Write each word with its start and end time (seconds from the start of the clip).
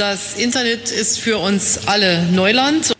Das 0.00 0.34
Internet 0.34 0.90
ist 0.90 1.18
für 1.18 1.36
uns 1.36 1.86
alle 1.86 2.22
Neuland. 2.32 2.94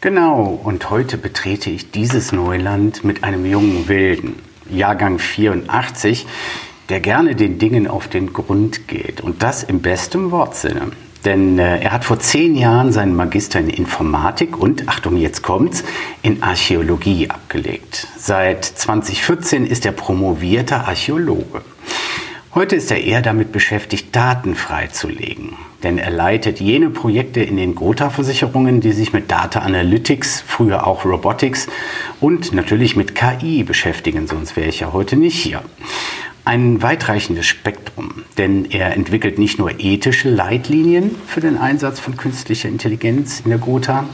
Genau, 0.00 0.60
und 0.62 0.88
heute 0.88 1.18
betrete 1.18 1.68
ich 1.68 1.90
dieses 1.90 2.30
Neuland 2.30 3.02
mit 3.02 3.24
einem 3.24 3.44
jungen 3.44 3.88
Wilden, 3.88 4.36
Jahrgang 4.70 5.18
84, 5.18 6.26
der 6.90 7.00
gerne 7.00 7.34
den 7.34 7.58
Dingen 7.58 7.88
auf 7.88 8.06
den 8.06 8.32
Grund 8.32 8.86
geht. 8.86 9.20
Und 9.20 9.42
das 9.42 9.64
im 9.64 9.82
besten 9.82 10.30
Wortsinne. 10.30 10.92
Denn 11.24 11.58
äh, 11.58 11.80
er 11.80 11.90
hat 11.90 12.04
vor 12.04 12.20
zehn 12.20 12.54
Jahren 12.54 12.92
seinen 12.92 13.16
Magister 13.16 13.58
in 13.58 13.68
Informatik 13.68 14.56
und, 14.56 14.88
Achtung, 14.88 15.16
jetzt 15.16 15.42
kommt's, 15.42 15.82
in 16.22 16.44
Archäologie 16.44 17.28
abgelegt. 17.28 18.06
Seit 18.16 18.64
2014 18.64 19.66
ist 19.66 19.84
er 19.84 19.90
promovierter 19.90 20.86
Archäologe. 20.86 21.62
Heute 22.58 22.74
ist 22.74 22.90
er 22.90 23.00
eher 23.00 23.22
damit 23.22 23.52
beschäftigt, 23.52 24.16
Daten 24.16 24.56
freizulegen. 24.56 25.50
Denn 25.84 25.96
er 25.96 26.10
leitet 26.10 26.58
jene 26.58 26.90
Projekte 26.90 27.40
in 27.40 27.56
den 27.56 27.76
Gotha-Versicherungen, 27.76 28.80
die 28.80 28.90
sich 28.90 29.12
mit 29.12 29.30
Data 29.30 29.60
Analytics, 29.60 30.42
früher 30.44 30.84
auch 30.84 31.04
Robotics 31.04 31.68
und 32.20 32.52
natürlich 32.52 32.96
mit 32.96 33.14
KI 33.14 33.62
beschäftigen, 33.62 34.26
sonst 34.26 34.56
wäre 34.56 34.68
ich 34.68 34.80
ja 34.80 34.92
heute 34.92 35.14
nicht 35.14 35.40
hier. 35.40 35.62
Ein 36.44 36.82
weitreichendes 36.82 37.46
Spektrum, 37.46 38.24
denn 38.38 38.64
er 38.64 38.92
entwickelt 38.92 39.38
nicht 39.38 39.60
nur 39.60 39.78
ethische 39.78 40.28
Leitlinien 40.28 41.14
für 41.28 41.40
den 41.40 41.58
Einsatz 41.58 42.00
von 42.00 42.16
künstlicher 42.16 42.68
Intelligenz 42.68 43.38
in 43.44 43.50
der 43.50 43.60
Gotha 43.60 44.04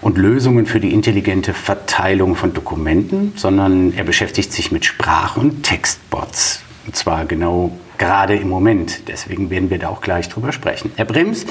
und 0.00 0.16
Lösungen 0.16 0.64
für 0.64 0.80
die 0.80 0.94
intelligente 0.94 1.52
Verteilung 1.52 2.36
von 2.36 2.54
Dokumenten, 2.54 3.34
sondern 3.36 3.92
er 3.92 4.04
beschäftigt 4.04 4.50
sich 4.50 4.72
mit 4.72 4.86
Sprach- 4.86 5.36
und 5.36 5.62
Textbots. 5.62 6.62
Und 6.86 6.96
zwar 6.96 7.24
genau 7.26 7.72
gerade 7.98 8.34
im 8.34 8.48
Moment. 8.48 9.08
Deswegen 9.08 9.50
werden 9.50 9.70
wir 9.70 9.78
da 9.78 9.88
auch 9.88 10.00
gleich 10.00 10.28
drüber 10.28 10.52
sprechen. 10.52 10.92
Herr 10.96 11.04
Brems, 11.04 11.46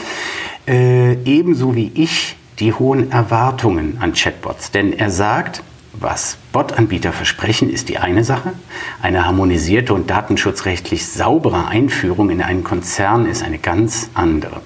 äh, 0.68 1.14
ebenso 1.24 1.76
wie 1.76 1.92
ich 1.96 2.36
die 2.60 2.74
hohen 2.74 3.12
Erwartungen 3.12 3.98
an 4.02 4.14
Chatbots. 4.14 4.72
Denn 4.72 4.94
er 4.94 5.10
sagt, 5.10 5.64
was 5.94 6.38
Bot-Anbieter 6.52 7.12
versprechen, 7.12 7.70
ist 7.70 7.90
die 7.90 7.98
eine 7.98 8.24
Sache. 8.24 8.54
Eine 9.02 9.26
harmonisierte 9.26 9.94
und 9.94 10.10
datenschutzrechtlich 10.10 11.06
saubere 11.06 11.68
Einführung 11.68 12.30
in 12.30 12.42
einen 12.42 12.64
Konzern 12.64 13.26
ist 13.26 13.44
eine 13.44 13.58
ganz 13.58 14.10
andere. 14.14 14.62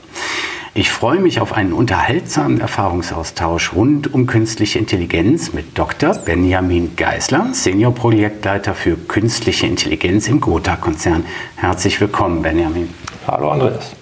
Ich 0.78 0.92
freue 0.92 1.22
mich 1.22 1.40
auf 1.40 1.54
einen 1.54 1.72
unterhaltsamen 1.72 2.60
Erfahrungsaustausch 2.60 3.72
rund 3.72 4.14
um 4.14 4.26
künstliche 4.26 4.78
Intelligenz 4.78 5.54
mit 5.54 5.78
Dr. 5.78 6.14
Benjamin 6.16 6.98
Geisler, 6.98 7.48
Senior-Projektleiter 7.54 8.76
für 8.76 8.98
künstliche 8.98 9.68
Intelligenz 9.68 10.28
im 10.28 10.42
Gotha-Konzern. 10.42 11.24
Herzlich 11.56 12.02
willkommen, 12.02 12.42
Benjamin. 12.42 12.90
Hallo, 13.26 13.52
Andreas. 13.52 13.96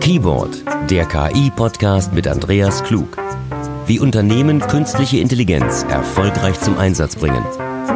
Keyboard, 0.00 0.64
der 0.90 1.06
KI-Podcast 1.06 2.12
mit 2.12 2.26
Andreas 2.26 2.82
Klug. 2.82 3.16
Wie 3.86 4.00
Unternehmen 4.00 4.58
künstliche 4.58 5.18
Intelligenz 5.18 5.86
erfolgreich 5.88 6.58
zum 6.58 6.76
Einsatz 6.76 7.14
bringen 7.14 7.44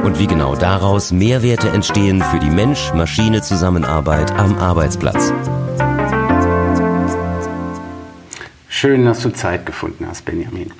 und 0.04 0.18
wie 0.18 0.26
genau 0.26 0.54
daraus 0.54 1.12
Mehrwerte 1.12 1.68
entstehen 1.70 2.22
für 2.22 2.38
die 2.38 2.50
Mensch-Maschine-Zusammenarbeit 2.50 4.30
am 4.32 4.56
Arbeitsplatz. 4.58 5.32
Schön, 8.68 9.04
dass 9.04 9.22
du 9.22 9.30
Zeit 9.30 9.66
gefunden 9.66 10.06
hast, 10.08 10.24
Benjamin. 10.24 10.72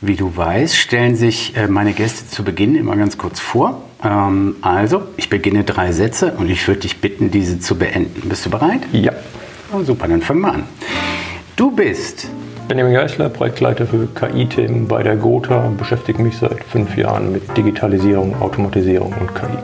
Wie 0.00 0.16
du 0.16 0.36
weißt, 0.36 0.76
stellen 0.76 1.16
sich 1.16 1.56
äh, 1.56 1.68
meine 1.68 1.92
Gäste 1.92 2.28
zu 2.28 2.44
Beginn 2.44 2.74
immer 2.76 2.96
ganz 2.96 3.18
kurz 3.18 3.40
vor. 3.40 3.82
Ähm, 4.04 4.56
also, 4.60 5.02
ich 5.16 5.28
beginne 5.28 5.64
drei 5.64 5.92
Sätze 5.92 6.34
und 6.36 6.50
ich 6.50 6.68
würde 6.68 6.80
dich 6.80 7.00
bitten, 7.00 7.30
diese 7.30 7.58
zu 7.58 7.76
beenden. 7.76 8.28
Bist 8.28 8.46
du 8.46 8.50
bereit? 8.50 8.82
Ja. 8.92 9.12
Oh, 9.72 9.82
super, 9.82 10.06
dann 10.06 10.22
fangen 10.22 10.42
wir 10.42 10.52
an. 10.52 10.64
Du 11.56 11.70
bist 11.70 12.28
Benjamin 12.68 12.94
Geisler, 12.94 13.28
Projektleiter 13.28 13.86
für 13.86 14.08
KI-Themen 14.08 14.88
bei 14.88 15.04
der 15.04 15.14
Gotha 15.14 15.64
und 15.66 15.76
beschäftige 15.76 16.20
mich 16.20 16.36
seit 16.36 16.64
fünf 16.64 16.96
Jahren 16.96 17.30
mit 17.30 17.56
Digitalisierung, 17.56 18.34
Automatisierung 18.42 19.14
und 19.20 19.32
KI. 19.36 19.56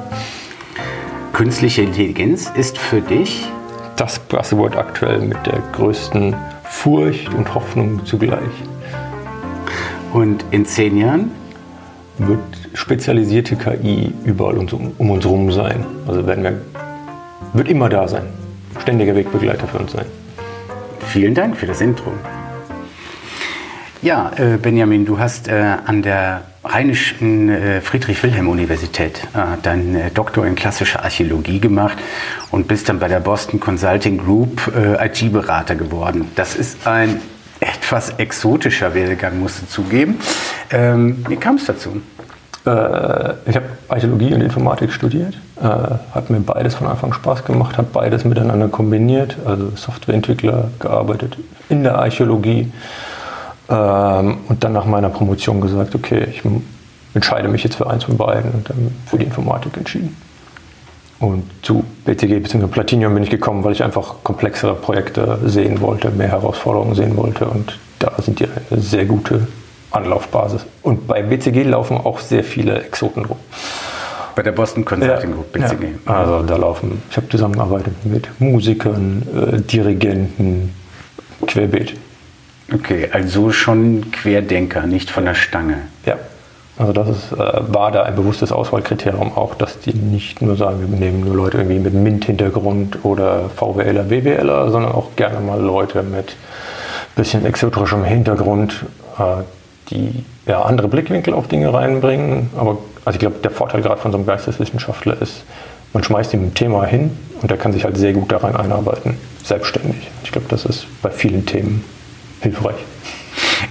Künstliche 1.32 1.82
Intelligenz 1.82 2.52
ist 2.56 2.78
für 2.78 3.00
dich 3.00 3.48
das 3.96 4.20
Buzzword 4.20 4.76
aktuell 4.76 5.18
mit 5.18 5.44
der 5.46 5.60
größten 5.72 6.36
Furcht 6.62 7.34
und 7.34 7.52
Hoffnung 7.52 8.06
zugleich. 8.06 8.38
Und 10.12 10.44
in 10.52 10.64
zehn 10.64 10.96
Jahren? 10.96 11.32
Wird 12.18 12.38
spezialisierte 12.74 13.56
KI 13.56 14.12
überall 14.24 14.58
um, 14.58 14.92
um 14.98 15.10
uns 15.10 15.24
herum 15.24 15.50
sein. 15.50 15.84
Also 16.06 16.24
werden 16.26 16.44
wir, 16.44 16.60
wird 17.52 17.68
immer 17.68 17.88
da 17.88 18.06
sein. 18.06 18.26
Ständiger 18.80 19.16
Wegbegleiter 19.16 19.66
für 19.66 19.78
uns 19.78 19.92
sein. 19.92 20.06
Vielen 21.08 21.34
Dank 21.34 21.56
für 21.56 21.66
das 21.66 21.80
Intro. 21.80 22.12
Ja, 24.02 24.32
äh, 24.36 24.56
Benjamin, 24.56 25.04
du 25.06 25.20
hast 25.20 25.46
äh, 25.46 25.76
an 25.86 26.02
der 26.02 26.42
Rheinischen 26.64 27.48
äh, 27.48 27.80
Friedrich-Wilhelm-Universität 27.80 29.22
deinen 29.62 30.12
Doktor 30.12 30.44
in 30.44 30.56
klassischer 30.56 31.04
Archäologie 31.04 31.60
gemacht 31.60 31.98
und 32.50 32.66
bist 32.66 32.88
dann 32.88 32.98
bei 32.98 33.06
der 33.06 33.20
Boston 33.20 33.60
Consulting 33.60 34.18
Group 34.18 34.72
IT-Berater 35.00 35.76
geworden. 35.76 36.30
Das 36.34 36.56
ist 36.56 36.84
ein 36.86 37.20
etwas 37.60 38.10
exotischer 38.18 38.92
Werdegang, 38.94 39.38
musst 39.38 39.62
du 39.62 39.66
zugeben. 39.66 40.18
Ähm, 40.70 41.24
wie 41.28 41.36
kam 41.36 41.56
es 41.56 41.66
dazu? 41.66 42.02
ich 42.64 43.56
habe 43.56 43.66
Archäologie 43.88 44.32
und 44.34 44.40
Informatik 44.40 44.92
studiert, 44.92 45.36
hat 45.60 46.30
mir 46.30 46.38
beides 46.38 46.76
von 46.76 46.86
Anfang 46.86 47.12
Spaß 47.12 47.44
gemacht, 47.44 47.76
habe 47.76 47.88
beides 47.92 48.24
miteinander 48.24 48.68
kombiniert, 48.68 49.36
also 49.44 49.72
Softwareentwickler 49.74 50.70
gearbeitet 50.78 51.38
in 51.68 51.82
der 51.82 51.98
Archäologie 51.98 52.70
ähm, 53.72 54.36
und 54.48 54.62
dann 54.62 54.72
nach 54.74 54.84
meiner 54.84 55.08
Promotion 55.08 55.60
gesagt, 55.60 55.94
okay, 55.94 56.26
ich 56.30 56.42
entscheide 57.14 57.48
mich 57.48 57.64
jetzt 57.64 57.76
für 57.76 57.88
eins 57.88 58.04
von 58.04 58.16
beiden 58.16 58.50
und 58.52 58.68
dann 58.68 58.94
für 59.06 59.18
die 59.18 59.24
Informatik 59.24 59.76
entschieden. 59.76 60.14
Und 61.18 61.44
zu 61.62 61.84
BTG 62.04 62.40
bzw. 62.40 62.66
Platinium 62.66 63.14
bin 63.14 63.22
ich 63.22 63.30
gekommen, 63.30 63.64
weil 63.64 63.72
ich 63.72 63.82
einfach 63.82 64.16
komplexere 64.24 64.74
Projekte 64.74 65.38
sehen 65.46 65.80
wollte, 65.80 66.10
mehr 66.10 66.28
Herausforderungen 66.28 66.94
sehen 66.94 67.16
wollte 67.16 67.46
und 67.46 67.78
da 67.98 68.12
sind 68.20 68.40
die 68.40 68.46
eine 68.46 68.80
sehr 68.80 69.04
gute 69.06 69.46
Anlaufbasis. 69.92 70.66
Und 70.82 71.06
bei 71.06 71.22
BCG 71.22 71.62
laufen 71.62 71.96
auch 71.96 72.18
sehr 72.18 72.42
viele 72.42 72.82
Exoten 72.82 73.24
rum. 73.24 73.38
Bei 74.34 74.42
der 74.42 74.52
Boston 74.52 74.84
Consulting 74.84 75.30
ja, 75.30 75.34
Group, 75.34 75.52
BCG. 75.52 75.84
Ja. 76.06 76.14
Also 76.14 76.42
da 76.42 76.56
laufen, 76.56 77.02
ich 77.10 77.16
habe 77.16 77.28
zusammengearbeitet 77.28 77.94
mit 78.04 78.28
Musikern, 78.40 79.22
äh, 79.34 79.60
Dirigenten, 79.60 80.74
Querbeet. 81.46 81.94
Okay, 82.74 83.08
also 83.12 83.52
schon 83.52 84.10
Querdenker, 84.12 84.86
nicht 84.86 85.10
von 85.10 85.24
der 85.24 85.34
Stange. 85.34 85.82
Ja, 86.06 86.16
also 86.78 86.92
das 86.92 87.08
ist, 87.08 87.32
äh, 87.32 87.36
war 87.38 87.92
da 87.92 88.04
ein 88.04 88.16
bewusstes 88.16 88.50
Auswahlkriterium 88.50 89.36
auch, 89.36 89.54
dass 89.54 89.78
die 89.80 89.94
nicht 89.94 90.40
nur 90.40 90.56
sagen, 90.56 90.80
wir 90.80 90.98
nehmen 90.98 91.20
nur 91.20 91.34
Leute 91.34 91.58
irgendwie 91.58 91.78
mit 91.78 91.92
MINT-Hintergrund 91.92 93.04
oder 93.04 93.50
VWLer, 93.50 94.04
BWLer, 94.04 94.70
sondern 94.70 94.92
auch 94.92 95.14
gerne 95.16 95.40
mal 95.40 95.60
Leute 95.60 96.02
mit 96.02 96.36
bisschen 97.14 97.44
exoterischem 97.44 98.04
Hintergrund, 98.04 98.86
äh, 99.18 99.42
die 99.90 100.24
ja, 100.46 100.62
andere 100.62 100.88
Blickwinkel 100.88 101.34
auf 101.34 101.48
Dinge 101.48 101.72
reinbringen. 101.74 102.50
Aber 102.56 102.78
also 103.04 103.16
ich 103.16 103.20
glaube, 103.20 103.36
der 103.42 103.50
Vorteil 103.50 103.82
gerade 103.82 104.00
von 104.00 104.12
so 104.12 104.16
einem 104.16 104.26
Geisteswissenschaftler 104.26 105.20
ist, 105.20 105.44
man 105.92 106.02
schmeißt 106.02 106.32
ihm 106.32 106.44
ein 106.44 106.54
Thema 106.54 106.86
hin 106.86 107.10
und 107.42 107.50
er 107.50 107.58
kann 107.58 107.74
sich 107.74 107.84
halt 107.84 107.98
sehr 107.98 108.14
gut 108.14 108.32
da 108.32 108.38
rein 108.38 108.56
einarbeiten, 108.56 109.18
selbstständig. 109.44 110.10
Ich 110.24 110.32
glaube, 110.32 110.46
das 110.48 110.64
ist 110.64 110.86
bei 111.02 111.10
vielen 111.10 111.44
Themen 111.44 111.84
hilfreich. 112.42 112.76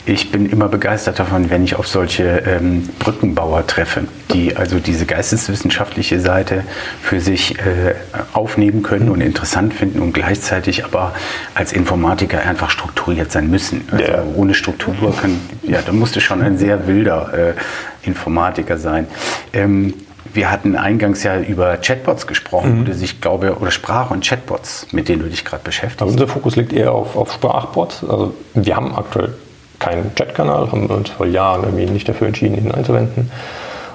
Ich 0.06 0.32
bin 0.32 0.50
immer 0.50 0.68
begeistert 0.68 1.20
davon, 1.20 1.50
wenn 1.50 1.64
ich 1.64 1.76
auf 1.76 1.88
solche 1.88 2.24
ähm, 2.24 2.90
Brückenbauer 3.00 3.68
treffe, 3.68 4.06
die 4.34 4.56
also 4.56 4.80
diese 4.80 5.06
geisteswissenschaftliche 5.06 6.20
Seite 6.20 6.64
für 7.02 7.20
sich 7.20 7.60
äh, 7.60 7.94
aufnehmen 8.34 8.84
können 8.84 9.10
und 9.10 9.22
interessant 9.22 9.74
finden 9.74 10.00
und 10.00 10.14
gleichzeitig 10.14 10.86
aber 10.86 11.14
als 11.54 11.74
Informatiker 11.74 12.42
einfach 12.42 12.70
strukturiert 12.70 13.32
sein 13.32 13.50
müssen. 13.50 13.84
Also 13.92 14.04
ja. 14.04 14.24
ohne 14.36 14.54
Struktur 14.54 15.16
kann, 15.16 15.40
ja, 15.64 15.82
da 15.86 15.92
musste 15.92 16.22
schon 16.22 16.42
ein 16.42 16.58
sehr 16.58 16.88
wilder 16.88 17.54
äh, 17.56 18.08
Informatiker 18.08 18.78
sein. 18.78 19.08
Ähm, 19.54 19.94
wir 20.34 20.52
hatten 20.52 20.76
eingangs 20.76 21.24
ja 21.24 21.40
über 21.40 21.78
Chatbots 21.78 22.28
gesprochen, 22.28 22.76
mhm. 22.76 22.82
oder 22.84 22.94
sich 22.94 23.22
glaube 23.22 23.58
oder 23.60 23.72
Sprach- 23.72 24.12
und 24.12 24.24
Chatbots, 24.24 24.88
mit 24.92 25.10
denen 25.10 25.22
du 25.24 25.30
dich 25.30 25.46
gerade 25.46 25.64
beschäftigst. 25.64 26.02
Also 26.02 26.14
unser 26.14 26.28
Fokus 26.28 26.56
liegt 26.56 26.74
eher 26.74 26.94
auf, 26.94 27.16
auf 27.16 27.34
Sprachbots. 27.34 28.04
Also 28.04 28.34
wir 28.54 28.76
haben 28.76 28.96
aktuell 28.96 29.34
keinen 29.80 30.14
Chatkanal, 30.16 30.72
haben 30.72 30.88
wir 30.88 30.96
uns 30.96 31.10
vor 31.10 31.26
Jahren 31.26 31.64
irgendwie 31.64 31.86
nicht 31.86 32.08
dafür 32.08 32.28
entschieden, 32.28 32.58
ihn 32.58 32.72
einzuwenden 32.72 33.32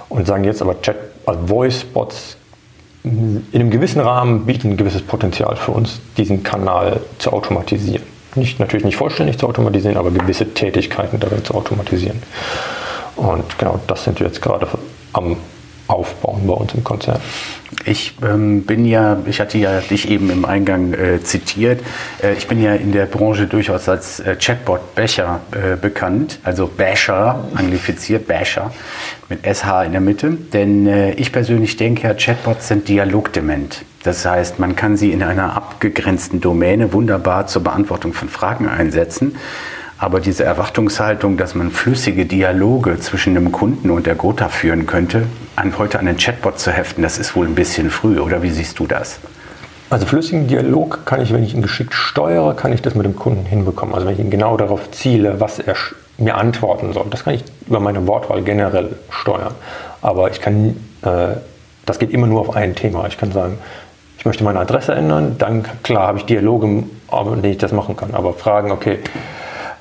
und 0.09 0.27
sagen 0.27 0.45
jetzt 0.45 0.63
aber 0.63 0.81
Chat, 0.83 0.97
also 1.25 1.47
Voice-Bots 1.47 2.37
in 3.07 3.45
einem 3.53 3.71
gewissen 3.71 4.01
Rahmen 4.01 4.47
bieten 4.47 4.73
ein 4.73 4.77
gewisses 4.77 5.03
Potenzial 5.03 5.55
für 5.55 5.71
uns, 5.71 6.01
diesen 6.17 6.43
Kanal 6.43 7.01
zu 7.19 7.33
automatisieren. 7.33 8.03
Nicht, 8.35 8.59
natürlich 8.59 8.85
nicht 8.85 8.97
vollständig 8.97 9.39
zu 9.39 9.47
automatisieren, 9.47 9.97
aber 9.97 10.11
gewisse 10.11 10.53
Tätigkeiten 10.53 11.21
darin 11.21 11.45
zu 11.45 11.55
automatisieren. 11.55 12.21
Und 13.15 13.59
genau 13.59 13.79
das 13.87 14.03
sind 14.03 14.19
wir 14.19 14.27
jetzt 14.27 14.43
gerade 14.43 14.67
am 15.13 15.37
aufbauen 15.89 16.47
bei 16.47 16.55
uns 16.55 16.75
im 16.75 16.85
Konzern. 16.85 17.21
Ich 17.85 18.15
ähm, 18.23 18.63
bin 18.63 18.85
ja, 18.85 19.19
ich 19.27 19.41
hatte 19.41 19.59
ja 19.59 19.81
dich 19.81 20.11
eben 20.11 20.31
im 20.31 20.45
Eingang 20.45 20.95
äh, 20.95 21.23
zitiert, 21.23 21.81
äh, 22.23 22.35
ich 22.35 22.47
bin 22.47 22.63
ja 22.63 22.75
in 22.75 22.93
der 22.93 23.07
Branche 23.07 23.47
durchaus 23.47 23.89
als 23.89 24.21
äh, 24.21 24.37
Chatbot-Becher 24.37 25.41
äh, 25.53 25.77
bekannt, 25.77 26.39
also 26.45 26.69
Basher, 26.69 27.45
anglifiziert 27.55 28.27
Basher, 28.27 28.73
mit 29.29 29.41
SH 29.45 29.85
in 29.85 29.93
der 29.93 30.01
Mitte. 30.01 30.31
Denn 30.53 30.87
äh, 30.87 31.13
ich 31.13 31.33
persönlich 31.33 31.77
denke 31.77 32.09
ja, 32.09 32.15
Chatbots 32.15 32.69
sind 32.69 32.89
dialogdement. 32.89 33.85
Das 34.05 34.25
heißt, 34.25 34.61
man 34.61 34.77
kann 34.77 34.97
sie 34.97 35.11
in 35.11 35.23
einer 35.23 35.57
abgegrenzten 35.57 36.41
Domäne 36.41 36.93
wunderbar 36.93 37.49
zur 37.49 37.65
Beantwortung 37.65 38.13
von 38.13 38.29
Fragen 38.29 38.69
einsetzen. 38.69 39.37
Aber 39.99 40.21
diese 40.21 40.45
Erwartungshaltung, 40.45 41.39
dass 41.39 41.55
man 41.55 41.71
flüssige 41.71 42.27
Dialoge 42.27 42.99
zwischen 43.01 43.35
dem 43.35 43.51
Kunden 43.51 43.91
und 43.91 44.07
der 44.07 44.15
Gotha 44.15 44.49
führen 44.49 44.87
könnte, 44.87 45.23
an, 45.57 45.77
heute 45.79 45.99
an 45.99 46.05
den 46.05 46.19
Chatbot 46.19 46.59
zu 46.59 46.71
heften, 46.71 47.03
das 47.03 47.19
ist 47.19 47.35
wohl 47.35 47.47
ein 47.47 47.55
bisschen 47.55 47.91
früh. 47.91 48.19
Oder 48.19 48.43
wie 48.43 48.51
siehst 48.51 48.79
du 48.79 48.87
das? 48.87 49.19
Also 49.89 50.05
flüssigen 50.05 50.49
Dialog 50.49 51.07
kann 51.07 51.23
ich, 51.23 51.33
wenn 51.33 51.43
ich 51.43 51.55
ihn 51.55 51.63
geschickt 51.63 51.95
steuere, 51.95 52.55
kann 52.55 52.73
ich 52.73 52.83
das 52.83 52.95
mit 52.95 53.07
dem 53.07 53.17
Kunden 53.17 53.47
hinbekommen. 53.47 53.95
Also 53.95 54.07
wenn 54.07 54.15
ich 54.15 54.21
ihn 54.21 54.31
genau 54.31 54.57
darauf 54.57 54.91
ziele, 54.91 55.41
was 55.41 55.61
er 55.61 55.77
mir 56.19 56.37
antworten 56.37 56.93
soll. 56.93 57.07
Das 57.11 57.25
kann 57.25 57.35
ich 57.35 57.45
über 57.67 57.81
meine 57.81 58.07
Wortwahl 58.07 58.43
generell 58.43 58.97
steuern. 59.11 59.55
Aber 60.03 60.31
ich 60.31 60.41
kann, 60.41 60.77
äh, 61.03 61.37
das 61.87 61.99
geht 61.99 62.11
immer 62.11 62.27
nur 62.27 62.41
auf 62.41 62.57
ein 62.57 62.75
Thema. 62.75 63.07
Ich 63.07 63.17
kann 63.17 63.33
sagen, 63.33 63.59
ich 64.19 64.27
möchte 64.27 64.45
meine 64.45 64.59
Adresse 64.59 64.93
ändern, 64.93 65.37
dann 65.39 65.65
klar 65.83 66.09
habe 66.09 66.19
ich 66.19 66.25
Dialoge, 66.25 66.67
denen 66.67 67.45
ich 67.45 67.59
das 67.59 67.73
machen 67.73 67.97
kann. 67.97 68.15
Aber 68.15 68.33
Fragen, 68.33 68.73
okay, 68.73 68.99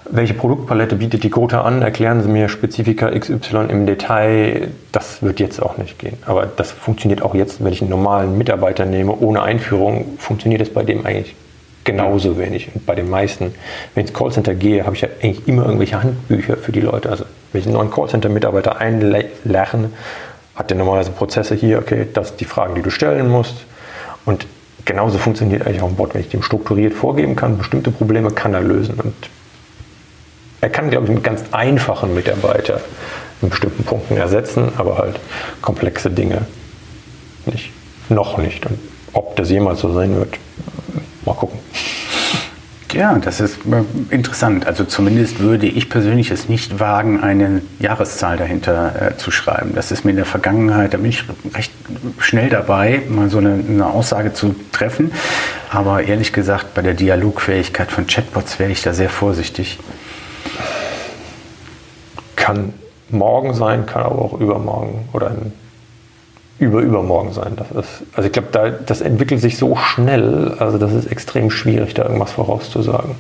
welche 0.10 0.34
Produktpalette 0.34 0.96
bietet 0.96 1.24
die 1.24 1.30
Gotha 1.30 1.62
an? 1.62 1.82
Erklären 1.82 2.22
Sie 2.22 2.30
mir 2.30 2.48
Spezifika 2.48 3.10
XY 3.10 3.66
im 3.70 3.86
Detail. 3.86 4.70
Das 4.92 5.24
wird 5.24 5.40
jetzt 5.40 5.62
auch 5.62 5.78
nicht 5.78 6.00
gehen. 6.00 6.18
Aber 6.26 6.46
das 6.46 6.72
funktioniert 6.72 7.22
auch 7.22 7.34
jetzt, 7.34 7.64
wenn 7.64 7.74
ich 7.74 7.82
einen 7.82 7.90
normalen 7.90 8.38
Mitarbeiter 8.38 8.86
nehme, 8.86 9.16
ohne 9.18 9.42
Einführung, 9.42 10.18
funktioniert 10.18 10.62
es 10.62 10.72
bei 10.72 10.84
dem 10.84 11.06
eigentlich 11.06 11.36
genauso 11.84 12.38
wenig. 12.38 12.70
Und 12.74 12.86
bei 12.86 12.96
den 12.96 13.10
meisten, 13.10 13.54
wenn 13.94 14.04
ich 14.04 14.10
ins 14.10 14.18
Callcenter 14.18 14.54
gehe, 14.54 14.86
habe 14.86 14.96
ich 14.96 15.02
ja 15.02 15.10
eigentlich 15.22 15.48
immer 15.48 15.66
irgendwelche 15.66 16.02
Handbücher 16.02 16.58
für 16.58 16.72
die 16.72 16.82
Leute. 16.82 17.10
Also 17.10 17.26
wenn 17.52 17.62
ich 17.62 17.68
einen 17.68 17.76
neuen 17.76 17.92
Callcenter-Mitarbeiter 17.92 18.78
einlerne, 18.78 19.90
hat 20.56 20.70
der 20.70 20.78
normalerweise 20.78 21.12
Prozesse 21.12 21.56
hier, 21.56 21.80
okay, 21.80 22.08
das 22.14 22.30
sind 22.30 22.40
die 22.42 22.46
Fragen, 22.46 22.76
die 22.76 22.82
du 22.82 22.90
stellen 22.90 23.30
musst. 23.30 23.66
Und 24.26 24.46
genauso 24.86 25.18
funktioniert 25.18 25.66
eigentlich 25.66 25.82
auch 25.82 25.90
ein 25.90 25.96
Bot. 25.96 26.14
Wenn 26.14 26.22
ich 26.22 26.30
dem 26.30 26.44
strukturiert 26.44 26.94
vorgeben 26.94 27.36
kann, 27.36 27.58
bestimmte 27.58 27.92
Probleme 27.92 28.32
kann 28.32 28.54
er 28.54 28.62
lösen. 28.62 29.00
Und 29.00 29.14
er 30.66 30.72
kann, 30.72 30.90
glaube 30.90 31.06
ich, 31.06 31.14
mit 31.14 31.24
ganz 31.24 31.44
einfachen 31.52 32.16
Mitarbeiter 32.16 32.82
in 33.40 33.50
bestimmten 33.50 33.84
Punkten 33.84 34.18
ersetzen, 34.18 34.72
aber 34.78 34.98
halt 34.98 35.20
komplexe 35.62 36.10
Dinge 36.10 36.48
nicht. 37.46 37.72
Noch 38.10 38.40
nicht. 38.40 38.66
Und 38.66 38.80
ob 39.14 39.36
das 39.36 39.52
jemals 39.52 39.82
so 39.82 39.94
sein 39.94 40.16
wird, 40.16 40.40
mal 41.24 41.36
gucken. 41.36 41.60
Ja, 42.94 43.20
das 43.20 43.42
ist 43.42 43.60
äh, 43.66 44.14
interessant. 44.14 44.66
Also 44.66 44.86
zumindest 44.86 45.40
würde 45.40 45.68
ich 45.68 45.88
persönlich 45.88 46.32
es 46.32 46.50
nicht 46.50 46.80
wagen, 46.80 47.22
eine 47.22 47.62
Jahreszahl 47.78 48.38
dahinter 48.38 49.12
äh, 49.12 49.18
zu 49.18 49.30
schreiben. 49.30 49.74
Das 49.76 49.92
ist 49.92 50.04
mir 50.04 50.12
in 50.12 50.18
der 50.18 50.26
Vergangenheit, 50.26 50.96
da 50.96 50.98
bin 50.98 51.10
ich 51.10 51.26
recht 51.54 51.74
schnell 52.18 52.50
dabei, 52.50 53.04
mal 53.08 53.30
so 53.30 53.38
eine, 53.38 53.54
eine 53.54 53.86
Aussage 53.86 54.34
zu 54.34 54.56
treffen. 54.72 55.12
Aber 55.70 56.04
ehrlich 56.04 56.34
gesagt, 56.34 56.74
bei 56.74 56.82
der 56.82 56.96
Dialogfähigkeit 56.96 57.92
von 57.92 58.08
Chatbots 58.08 58.58
wäre 58.58 58.72
ich 58.72 58.82
da 58.82 58.94
sehr 58.94 59.10
vorsichtig. 59.10 59.78
Kann 62.36 62.74
morgen 63.10 63.54
sein, 63.54 63.86
kann 63.86 64.04
aber 64.04 64.20
auch 64.20 64.40
übermorgen 64.40 65.10
oder 65.14 65.28
ein 65.28 65.54
über 66.58 66.80
übermorgen 66.80 67.34
sein. 67.34 67.58
Das 67.58 67.70
ist, 67.72 68.04
also 68.14 68.28
ich 68.28 68.32
glaube, 68.34 68.48
da, 68.52 68.70
das 68.70 69.02
entwickelt 69.02 69.42
sich 69.42 69.58
so 69.58 69.76
schnell, 69.76 70.56
also 70.58 70.78
das 70.78 70.94
ist 70.94 71.12
extrem 71.12 71.52
schwierig, 71.52 71.94
da 71.94 72.04
irgendwas 72.04 72.32
vorauszusagen 72.32 73.16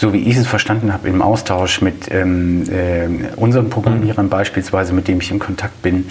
so 0.00 0.14
wie 0.14 0.28
ich 0.30 0.36
es 0.36 0.46
verstanden 0.46 0.94
habe, 0.94 1.08
im 1.08 1.20
Austausch 1.20 1.82
mit 1.82 2.10
ähm, 2.10 2.64
äh, 2.70 3.06
unseren 3.36 3.68
Programmierern 3.68 4.26
mhm. 4.26 4.30
beispielsweise, 4.30 4.94
mit 4.94 5.08
dem 5.08 5.20
ich 5.20 5.30
in 5.30 5.38
Kontakt 5.38 5.82
bin, 5.82 6.06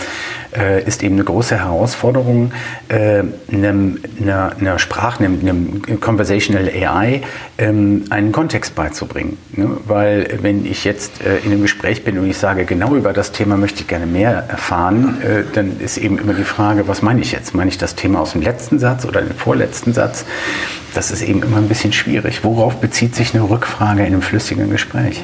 äh, 0.55 0.83
ist 0.83 1.01
eben 1.01 1.15
eine 1.15 1.23
große 1.23 1.57
Herausforderung, 1.57 2.51
äh, 2.89 3.23
einer 3.51 3.69
eine, 3.69 4.51
eine 4.59 4.77
Sprache, 4.77 5.23
einem, 5.23 5.39
einem 5.39 5.99
Conversational 5.99 6.69
AI 6.69 7.23
ähm, 7.57 8.03
einen 8.11 8.31
Kontext 8.31 8.75
beizubringen. 8.75 9.39
Ne? 9.53 9.77
Weil 9.87 10.37
wenn 10.43 10.67
ich 10.67 10.83
jetzt 10.85 11.23
äh, 11.23 11.39
in 11.39 11.51
einem 11.51 11.63
Gespräch 11.63 12.03
bin 12.03 12.19
und 12.19 12.29
ich 12.29 12.37
sage, 12.37 12.65
genau 12.65 12.95
über 12.95 13.11
das 13.11 13.31
Thema 13.31 13.57
möchte 13.57 13.81
ich 13.81 13.87
gerne 13.87 14.05
mehr 14.05 14.45
erfahren, 14.47 15.19
äh, 15.23 15.43
dann 15.51 15.79
ist 15.79 15.97
eben 15.97 16.19
immer 16.19 16.33
die 16.33 16.43
Frage, 16.43 16.87
was 16.87 17.01
meine 17.01 17.21
ich 17.21 17.31
jetzt? 17.31 17.55
Meine 17.55 17.71
ich 17.71 17.79
das 17.79 17.95
Thema 17.95 18.19
aus 18.19 18.33
dem 18.33 18.43
letzten 18.43 18.77
Satz 18.77 19.05
oder 19.05 19.21
den 19.21 19.35
vorletzten 19.35 19.93
Satz? 19.93 20.25
das 20.93 21.11
ist 21.11 21.21
eben 21.21 21.43
immer 21.43 21.57
ein 21.57 21.67
bisschen 21.67 21.93
schwierig. 21.93 22.43
Worauf 22.43 22.77
bezieht 22.77 23.15
sich 23.15 23.33
eine 23.33 23.47
Rückfrage 23.49 23.78
in 23.79 23.99
einem 23.99 24.21
flüssigen 24.21 24.69
Gespräch? 24.69 25.23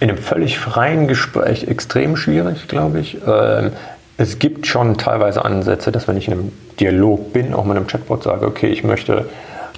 In 0.00 0.10
einem 0.10 0.18
völlig 0.18 0.58
freien 0.58 1.08
Gespräch 1.08 1.68
extrem 1.68 2.16
schwierig, 2.16 2.68
glaube 2.68 3.00
ich. 3.00 3.18
Ähm, 3.26 3.72
es 4.16 4.38
gibt 4.38 4.66
schon 4.66 4.96
teilweise 4.96 5.44
Ansätze, 5.44 5.90
dass 5.90 6.06
wenn 6.06 6.16
ich 6.16 6.28
in 6.28 6.34
einem 6.34 6.52
Dialog 6.78 7.32
bin, 7.32 7.54
auch 7.54 7.64
mit 7.64 7.76
einem 7.76 7.86
Chatbot 7.86 8.22
sage, 8.22 8.46
okay, 8.46 8.68
ich 8.68 8.84
möchte 8.84 9.28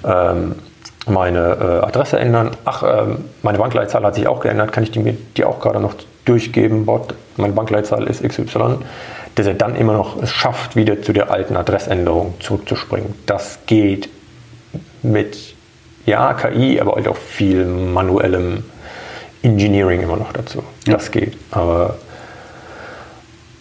ähm, 0.05 0.55
meine 1.07 1.57
äh, 1.59 1.85
Adresse 1.85 2.19
ändern. 2.19 2.51
Ach, 2.65 2.83
ähm, 2.83 3.25
meine 3.41 3.57
Bankleitzahl 3.57 4.03
hat 4.03 4.15
sich 4.15 4.27
auch 4.27 4.39
geändert, 4.39 4.71
kann 4.71 4.83
ich 4.83 4.91
die 4.91 4.99
mir 4.99 5.15
die 5.35 5.43
auch 5.43 5.59
gerade 5.59 5.79
noch 5.79 5.95
durchgeben, 6.25 6.85
Bot? 6.85 7.15
Meine 7.37 7.53
Bankleitzahl 7.53 8.05
ist 8.07 8.23
XY. 8.23 8.79
Dass 9.35 9.45
er 9.45 9.53
dann 9.53 9.75
immer 9.75 9.93
noch 9.93 10.21
es 10.21 10.31
schafft, 10.31 10.75
wieder 10.75 11.01
zu 11.01 11.13
der 11.13 11.31
alten 11.31 11.55
Adressänderung 11.55 12.33
zurückzuspringen. 12.39 13.13
Das 13.27 13.59
geht 13.67 14.09
mit 15.03 15.55
ja, 16.07 16.33
KI, 16.33 16.79
aber 16.79 16.93
halt 16.93 17.07
auch 17.07 17.17
viel 17.17 17.65
manuellem 17.65 18.63
Engineering 19.43 20.01
immer 20.01 20.15
noch 20.15 20.31
dazu. 20.31 20.63
Ja. 20.87 20.93
Das 20.93 21.11
geht. 21.11 21.37
Aber 21.51 21.97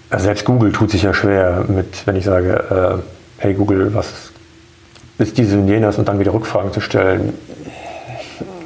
also 0.08 0.24
selbst 0.24 0.44
Google 0.44 0.72
tut 0.72 0.90
sich 0.92 1.02
ja 1.02 1.12
schwer 1.12 1.64
mit, 1.68 2.06
wenn 2.06 2.16
ich 2.16 2.24
sage, 2.24 3.02
äh, 3.02 3.42
hey 3.42 3.54
Google, 3.54 3.92
was 3.92 4.30
ist 5.18 5.36
dieses 5.36 5.54
und 5.54 5.66
jenes 5.66 5.98
und 5.98 6.06
dann 6.06 6.20
wieder 6.20 6.32
Rückfragen 6.32 6.72
zu 6.72 6.80
stellen. 6.80 7.34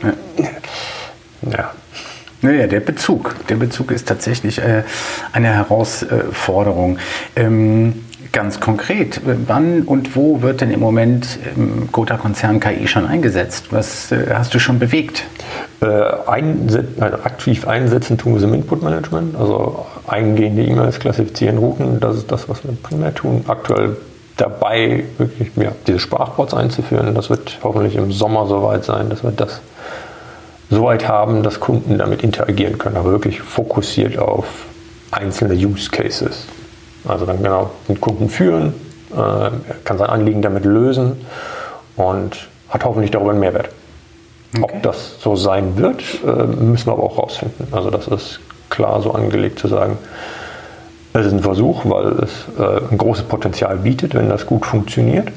Ja. 0.03 0.12
ja. 1.50 1.71
Naja, 2.43 2.67
der 2.67 2.81
Bezug. 2.81 3.35
Der 3.49 3.56
Bezug 3.56 3.93
ist 3.93 4.09
tatsächlich 4.09 4.59
äh, 4.59 4.82
eine 5.32 5.49
Herausforderung. 5.49 6.99
Ähm, 7.35 8.05
Ganz 8.32 8.61
konkret, 8.61 9.21
wann 9.25 9.82
und 9.82 10.15
wo 10.15 10.41
wird 10.41 10.61
denn 10.61 10.71
im 10.71 10.79
Moment 10.79 11.38
im 11.56 11.91
Gotha-Konzern 11.91 12.60
KI 12.60 12.87
schon 12.87 13.05
eingesetzt? 13.05 13.67
Was 13.72 14.13
äh, 14.13 14.27
hast 14.32 14.55
du 14.55 14.60
schon 14.60 14.79
bewegt? 14.79 15.25
Äh, 15.81 15.87
einset 16.29 17.01
also 17.03 17.17
aktiv 17.25 17.67
einsetzen 17.67 18.19
tun 18.19 18.34
wir 18.34 18.39
es 18.39 18.44
im 18.44 18.55
Input-Management, 18.55 19.37
also 19.37 19.84
eingehende 20.06 20.63
E-Mails 20.63 21.01
klassifizieren, 21.01 21.58
routen, 21.58 21.99
das 21.99 22.19
ist 22.19 22.31
das, 22.31 22.49
was 22.49 22.63
wir 22.63 22.72
primär 22.81 23.13
tun. 23.13 23.44
Aktuell 23.49 23.96
dabei, 24.37 25.05
wirklich 25.19 25.51
ja, 25.56 25.72
diese 25.87 25.99
Sprachbots 25.99 26.55
einzuführen. 26.55 27.15
Das 27.15 27.31
wird 27.31 27.58
hoffentlich 27.65 27.96
im 27.96 28.13
Sommer 28.13 28.46
soweit 28.46 28.84
sein, 28.84 29.10
dass 29.10 29.25
wir 29.25 29.32
das 29.32 29.60
soweit 30.70 31.08
haben, 31.08 31.43
dass 31.43 31.58
Kunden 31.58 31.99
damit 31.99 32.22
interagieren 32.22 32.79
können, 32.79 32.96
aber 32.96 33.10
wirklich 33.10 33.41
fokussiert 33.41 34.19
auf 34.19 34.46
einzelne 35.10 35.55
Use 35.55 35.91
Cases. 35.91 36.46
Also 37.06 37.26
dann 37.26 37.42
genau 37.42 37.70
den 37.88 38.00
Kunden 38.00 38.28
führen, 38.28 38.74
äh, 39.12 39.50
kann 39.84 39.98
sein 39.98 40.10
Anliegen 40.10 40.42
damit 40.42 40.64
lösen 40.64 41.24
und 41.96 42.48
hat 42.69 42.84
hoffentlich 42.84 43.10
darüber 43.10 43.30
einen 43.30 43.40
Mehrwert. 43.40 43.70
Okay. 44.56 44.76
Ob 44.76 44.82
das 44.82 45.20
so 45.20 45.36
sein 45.36 45.76
wird, 45.76 46.02
äh, 46.24 46.44
müssen 46.44 46.86
wir 46.86 46.92
aber 46.92 47.04
auch 47.04 47.19
rausfinden. 47.19 47.69
Also 47.72 47.90
das 47.90 48.08
ist 48.08 48.40
klar 48.69 49.00
so 49.02 49.12
angelegt 49.12 49.58
zu 49.58 49.69
sagen, 49.69 49.98
es 51.12 51.26
ist 51.26 51.32
ein 51.32 51.40
Versuch, 51.40 51.82
weil 51.84 52.06
es 52.22 52.46
äh, 52.58 52.90
ein 52.90 52.98
großes 52.98 53.24
Potenzial 53.24 53.76
bietet, 53.78 54.14
wenn 54.14 54.28
das 54.28 54.46
gut 54.46 54.64
funktioniert. 54.64 55.28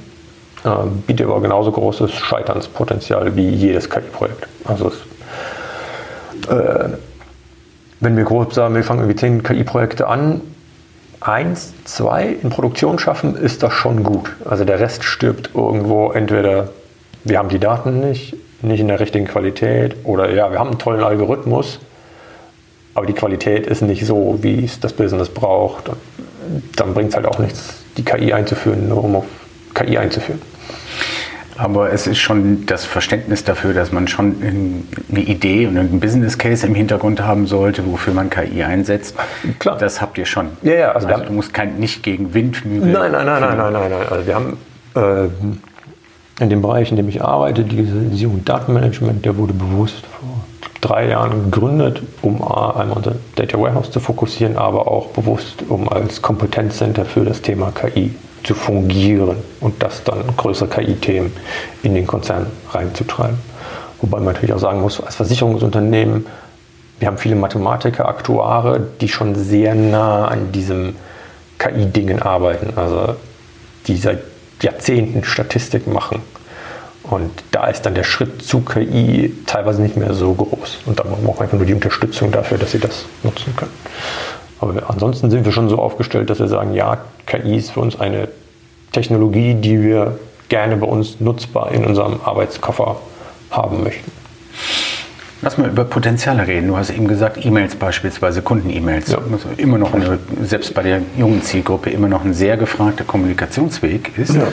Äh, 0.64 0.70
bietet 1.08 1.28
aber 1.28 1.42
genauso 1.42 1.72
großes 1.72 2.12
Scheiternspotenzial 2.12 3.36
wie 3.36 3.50
jedes 3.50 3.90
KI-Projekt. 3.90 4.48
Also 4.66 4.90
es, 4.90 6.50
äh, 6.50 6.90
wenn 8.00 8.18
wir 8.18 8.24
grob 8.24 8.54
sagen, 8.54 8.76
wir 8.76 8.84
fangen 8.84 9.02
irgendwie 9.02 9.20
zehn 9.20 9.44
KI-Projekte 9.44 10.08
an, 10.08 10.42
eins, 11.24 11.74
zwei 11.86 12.28
in 12.28 12.50
Produktion 12.50 13.00
schaffen, 13.00 13.36
ist 13.36 13.64
das 13.64 13.74
schon 13.74 14.04
gut. 14.04 14.36
Also 14.46 14.66
der 14.66 14.80
Rest 14.80 15.04
stirbt 15.04 15.52
irgendwo, 15.54 16.12
entweder 16.12 16.70
wir 17.24 17.38
haben 17.38 17.50
die 17.50 17.60
Daten 17.60 18.02
nicht, 18.02 18.36
nicht 18.62 18.80
in 18.80 18.88
der 18.88 19.00
richtigen 19.00 19.26
Qualität 19.26 19.96
oder 20.04 20.30
ja, 20.30 20.52
wir 20.52 20.60
haben 20.60 20.72
einen 20.72 20.80
tollen 20.80 21.04
Algorithmus, 21.04 21.80
aber 22.94 23.06
die 23.06 23.14
Qualität 23.14 23.66
ist 23.66 23.82
nicht 23.82 24.06
so, 24.06 24.40
wie 24.42 24.64
es 24.64 24.80
das 24.80 24.94
Business 24.94 25.30
braucht. 25.30 25.90
dann 26.76 26.94
bringt 26.94 27.10
es 27.10 27.16
halt 27.16 27.26
auch 27.26 27.40
nichts, 27.40 27.76
die 27.98 28.04
KI 28.04 28.34
einzuführen, 28.34 28.90
nur 28.90 29.04
um 29.04 29.16
auf 29.18 29.26
KI 29.74 29.98
einzuführen. 29.98 30.42
Aber 31.58 31.92
es 31.92 32.08
ist 32.08 32.18
schon 32.18 32.66
das 32.66 32.86
Verständnis 32.86 33.44
dafür, 33.44 33.74
dass 33.74 33.92
man 33.92 34.08
schon 34.08 34.36
eine 35.10 35.22
Idee 35.22 35.68
und 35.68 35.78
einen 35.78 36.00
Business 36.00 36.38
Case 36.38 36.66
im 36.66 36.74
Hintergrund 36.76 37.22
haben 37.22 37.46
sollte, 37.48 37.86
wofür 37.86 38.14
man 38.14 38.30
KI 38.30 38.64
einsetzt. 38.64 39.16
Klar. 39.60 39.78
Das 39.78 40.02
habt 40.02 40.18
ihr 40.18 40.26
schon. 40.26 40.50
Ja, 40.64 40.74
ja, 40.74 40.92
also 40.92 41.08
Also, 41.08 41.26
du 41.26 41.34
musst 41.34 41.54
kein, 41.54 41.76
nicht 41.78 42.04
gegen 42.04 42.34
Windmügel. 42.34 42.92
Nein, 42.92 43.12
nein, 43.12 43.26
nein, 43.26 43.42
nein, 43.42 43.58
nein, 43.58 43.74
nein, 43.74 43.92
nein. 43.92 44.08
Also 44.10 44.26
wir 44.28 44.36
haben 44.36 44.58
äh, 44.96 46.44
in 46.44 46.50
dem 46.50 46.62
Bereich, 46.62 46.90
in 46.90 46.98
dem 46.98 47.08
ich 47.10 47.22
arbeite, 47.22 47.64
Digitalisierung, 47.64 48.44
Datenmanagement, 48.44 49.24
der 49.24 49.38
wurde 49.38 49.54
bewusst 49.54 50.04
vor 50.20 50.44
drei 50.82 51.08
Jahren 51.10 51.52
gegründet, 51.52 52.02
um 52.22 52.42
einmal 52.42 52.92
unser 52.98 53.16
Data 53.36 53.60
Warehouse 53.60 53.92
zu 53.92 54.00
fokussieren, 54.00 54.58
aber 54.58 54.88
auch 54.88 55.08
bewusst, 55.08 55.64
um 55.70 55.88
als 55.88 56.22
Kompetenzcenter 56.22 57.06
für 57.06 57.24
das 57.24 57.42
Thema 57.42 57.72
KI 57.72 58.14
zu 58.44 58.56
fungieren 58.56 59.38
und 59.60 59.82
das 59.82 60.04
dann 60.04 60.24
größere 60.36 60.70
KI-Themen 60.70 61.32
in 61.82 61.96
den 61.96 62.06
Konzern 62.08 62.48
reinzutreiben. 62.72 63.38
Wobei 64.02 64.18
man 64.18 64.34
natürlich 64.34 64.54
auch 64.54 64.60
sagen 64.60 64.82
muss, 64.82 65.00
als 65.02 65.16
Versicherungsunternehmen, 65.16 66.26
wir 67.00 67.08
haben 67.08 67.18
viele 67.18 67.36
Mathematiker, 67.36 68.08
Aktuare, 68.08 68.86
die 69.02 69.08
schon 69.08 69.36
sehr 69.36 69.76
nah 69.76 70.28
an 70.28 70.52
diesem 70.52 70.96
KI-Dingen 71.58 72.22
arbeiten, 72.22 72.74
also 72.76 73.16
die 73.88 73.98
seit 73.98 74.20
Jahrzehnten 74.62 75.24
Statistik 75.24 75.88
machen. 75.88 76.22
Und 77.04 77.32
da 77.52 77.68
ist 77.68 77.82
dann 77.82 77.96
der 77.96 78.04
Schritt 78.04 78.42
zu 78.42 78.62
KI 78.62 79.34
teilweise 79.46 79.82
nicht 79.82 79.98
mehr 79.98 80.14
so 80.14 80.34
groß. 80.34 80.80
Und 80.86 81.00
da 81.00 81.04
braucht 81.04 81.24
man 81.24 81.40
einfach 81.40 81.58
nur 81.58 81.66
die 81.66 81.74
Unterstützung 81.74 82.32
dafür, 82.32 82.58
dass 82.58 82.72
sie 82.72 82.80
das 82.80 83.06
nutzen 83.24 83.56
können. 83.56 83.72
Aber 84.64 84.90
ansonsten 84.90 85.30
sind 85.30 85.46
wir 85.46 85.52
schon 85.52 85.70
so 85.70 85.78
aufgestellt, 85.78 86.30
dass 86.30 86.40
wir 86.40 86.48
sagen, 86.48 86.74
ja, 86.74 86.98
KI 87.26 87.58
ist 87.58 87.72
für 87.72 87.82
uns 87.82 88.00
eine 88.00 88.28
Technologie, 88.92 89.56
die 89.56 89.82
wir 89.82 90.18
gerne 90.50 90.78
bei 90.78 90.88
uns 90.88 91.20
nutzbar 91.20 91.72
in 91.72 91.86
unserem 91.86 92.20
Arbeitskoffer 92.24 92.98
haben 93.52 93.84
möchten. 93.84 94.12
Lass 95.42 95.58
mal 95.58 95.68
über 95.68 95.84
Potenziale 95.84 96.48
reden. 96.48 96.70
Du 96.70 96.78
hast 96.78 96.90
eben 96.90 97.08
gesagt, 97.08 97.46
E-Mails 97.46 97.76
beispielsweise, 97.76 98.42
Kunden-E-Mails. 98.42 99.12
Ja. 99.12 99.18
Also 99.30 99.50
immer 99.58 99.78
noch, 99.78 99.94
eine, 99.94 100.18
selbst 100.42 100.74
bei 100.74 100.84
der 100.84 101.02
jungen 101.18 101.42
Zielgruppe, 101.42 101.90
immer 101.90 102.08
noch 102.08 102.24
ein 102.24 102.34
sehr 102.34 102.56
gefragter 102.56 103.04
Kommunikationsweg 103.04 104.18
ist, 104.18 104.36
Ja. 104.36 104.48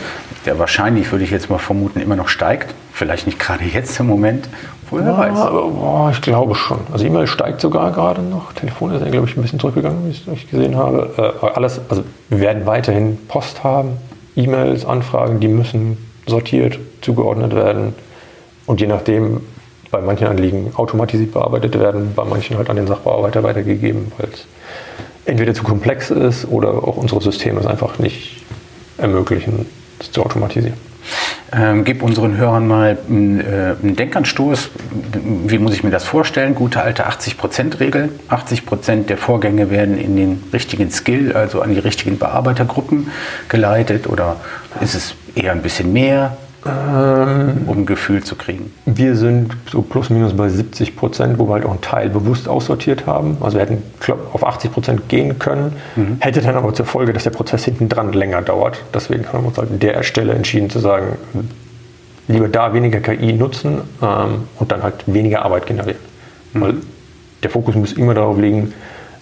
der 0.47 0.59
wahrscheinlich, 0.59 1.13
würde 1.13 1.23
ich 1.25 1.31
jetzt 1.31 1.49
mal 1.49 1.59
vermuten, 1.59 2.01
immer 2.01 2.17
noch 2.17 2.27
steigt. 2.27 2.75
Vielleicht 2.93 3.27
nicht 3.27 3.39
gerade 3.39 3.65
jetzt 3.65 4.01
im 4.01 4.09
Moment. 4.09 4.49
Wohl 4.91 5.05
wer 5.05 5.13
Ja, 5.13 5.19
weiß. 5.19 5.39
aber, 5.39 5.69
boah, 5.69 6.11
ich 6.13 6.21
glaube 6.21 6.55
schon. 6.55 6.79
Also 6.93 7.05
E-Mail 7.05 7.27
steigt 7.27 7.61
sogar 7.61 7.93
gerade 7.93 8.23
noch. 8.23 8.53
Telefon 8.53 8.93
ist 8.93 9.03
ja, 9.03 9.11
glaube 9.11 9.29
ich, 9.29 9.37
ein 9.37 9.43
bisschen 9.43 9.61
zurückgegangen, 9.61 10.05
wie 10.07 10.11
ich 10.11 10.27
es 10.27 10.51
gesehen 10.51 10.77
habe. 10.77 11.35
Äh, 11.43 11.47
alles, 11.47 11.81
also 11.89 12.03
wir 12.29 12.41
werden 12.41 12.67
weiterhin 12.67 13.19
Post 13.29 13.63
haben, 13.63 13.97
E-Mails, 14.37 14.85
Anfragen, 14.85 15.41
die 15.41 15.49
müssen 15.49 15.99
sortiert, 16.27 16.79
zugeordnet 17.03 17.55
werden. 17.55 17.95
Und 18.67 18.81
je 18.81 18.87
nachdem, 18.87 19.41
bei 19.91 20.01
manchen 20.01 20.29
Anliegen 20.29 20.73
automatisiert 20.77 21.33
bearbeitet 21.33 21.79
werden, 21.79 22.13
bei 22.15 22.25
manchen 22.25 22.57
halt 22.57 22.71
an 22.71 22.77
den 22.77 22.87
Sachbearbeiter 22.87 23.43
weitergegeben, 23.43 24.13
weil 24.19 24.29
es 24.33 24.47
entweder 25.25 25.55
zu 25.55 25.65
komplex 25.65 26.11
ist 26.11 26.47
oder 26.49 26.71
auch 26.71 26.97
unsere 26.97 27.21
Systeme 27.21 27.61
es 27.61 27.67
einfach 27.67 27.99
nicht 27.99 28.43
ermöglichen, 28.99 29.67
es 29.99 30.13
zu 30.13 30.23
automatisieren. 30.23 30.90
Ähm, 31.53 31.85
gib 31.85 32.03
unseren 32.03 32.37
Hörern 32.37 32.69
mal 32.69 32.97
einen, 33.09 33.41
äh, 33.41 33.75
einen 33.83 33.97
Denkanstoß. 33.97 34.71
Wie 35.47 35.59
muss 35.59 35.75
ich 35.75 35.83
mir 35.83 35.91
das 35.91 36.05
vorstellen? 36.05 36.55
Gute 36.55 36.81
alte 36.81 37.09
80%-Regel. 37.09 38.11
80% 38.29 39.09
der 39.09 39.19
Vorgänge 39.19 39.71
werden 39.71 39.99
in 39.99 40.17
den 40.17 40.45
richtigen 40.53 40.91
Skill, 40.91 41.33
also 41.33 41.61
an 41.61 41.75
die 41.75 41.81
richtigen 41.81 42.19
Bearbeitergruppen 42.19 43.11
geleitet. 43.49 44.07
Oder 44.07 44.37
ist 44.81 44.95
es 44.95 45.15
eher 45.35 45.51
ein 45.53 45.63
bisschen 45.63 45.93
mehr, 45.93 46.37
um 46.65 47.79
ein 47.79 47.87
Gefühl 47.87 48.23
zu 48.23 48.37
kriegen? 48.37 48.73
Wir 48.85 49.17
sind 49.17 49.57
so 49.71 49.83
plus 49.83 50.11
minus 50.11 50.37
bei 50.37 50.49
70 50.49 50.97
Prozent, 50.97 51.39
wo 51.39 51.49
wir 51.49 51.55
halt 51.55 51.65
auch 51.65 51.71
einen 51.71 51.81
Teil 51.81 52.11
bewusst 52.11 52.49
aussortiert 52.49 53.07
haben. 53.07 53.39
Also 53.41 53.57
wir 53.57 53.63
hätten 53.63 53.83
glaub, 54.01 54.35
auf 54.35 54.47
80 54.47 54.73
Prozent 54.73 55.09
gehen 55.09 55.39
können, 55.39 55.73
hätte 56.21 56.41
dann 56.43 56.57
aber 56.57 56.75
zur 56.75 56.87
Folge, 56.87 57.13
dass 57.13 57.25
der 57.25 57.31
Prozess 57.31 57.65
hinten 57.65 57.89
dran 57.89 58.13
länger 58.13 58.43
dauert. 58.43 58.83
Deswegen 58.93 59.27
haben 59.27 59.45
wir 59.45 59.49
uns 59.49 59.59
halt 59.59 59.71
an 59.71 59.79
der 59.79 60.03
Stelle 60.03 60.35
entschieden 60.35 60.69
zu 60.69 60.81
sagen, 60.81 61.17
lieber 62.29 62.49
da 62.49 62.73
weniger 62.73 63.01
KI 63.01 63.33
nutzen 63.33 63.81
ähm, 64.03 64.49
und 64.59 64.73
dann 64.73 64.83
halt 64.83 64.95
weniger 65.07 65.43
Arbeit 65.45 65.67
generieren. 65.67 66.01
Weil 66.53 66.75
der 67.43 67.51
Fokus 67.51 67.75
muss 67.75 67.93
immer 67.93 68.15
darauf 68.15 68.39
liegen, 68.39 68.73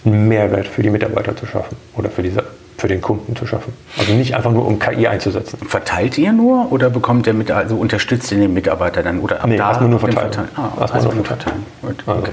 einen 0.05 0.27
Mehrwert 0.27 0.67
für 0.67 0.81
die 0.81 0.89
Mitarbeiter 0.89 1.35
zu 1.35 1.45
schaffen 1.45 1.75
oder 1.95 2.09
für, 2.09 2.23
diese, 2.23 2.38
für 2.79 2.87
den 2.87 3.01
Kunden 3.01 3.35
zu 3.35 3.45
schaffen. 3.45 3.73
Also 3.97 4.13
nicht 4.13 4.35
einfach 4.35 4.51
nur, 4.51 4.65
um 4.65 4.79
KI 4.79 5.07
einzusetzen. 5.07 5.57
Verteilt 5.67 6.17
ihr 6.17 6.31
nur 6.33 6.71
oder 6.71 6.89
bekommt 6.89 7.27
ihr 7.27 7.33
mit, 7.33 7.51
also 7.51 7.75
unterstützt 7.75 8.31
ihr 8.31 8.37
den 8.39 8.53
Mitarbeiter 8.53 9.03
dann? 9.03 9.19
Oder 9.19 9.41
ab 9.43 9.47
Nee, 9.49 9.57
erstmal 9.57 9.89
nur 9.89 9.99
den 9.99 10.11
verteilen. 10.13 10.49
Ah, 10.55 10.61
Erstmal 10.63 10.81
erstmal 10.81 11.03
nur 11.05 11.13
nur 11.15 11.25
verteilen. 11.25 11.65
Gut, 11.81 12.03
Also. 12.05 12.21
okay. 12.21 12.31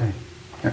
Ja. 0.64 0.70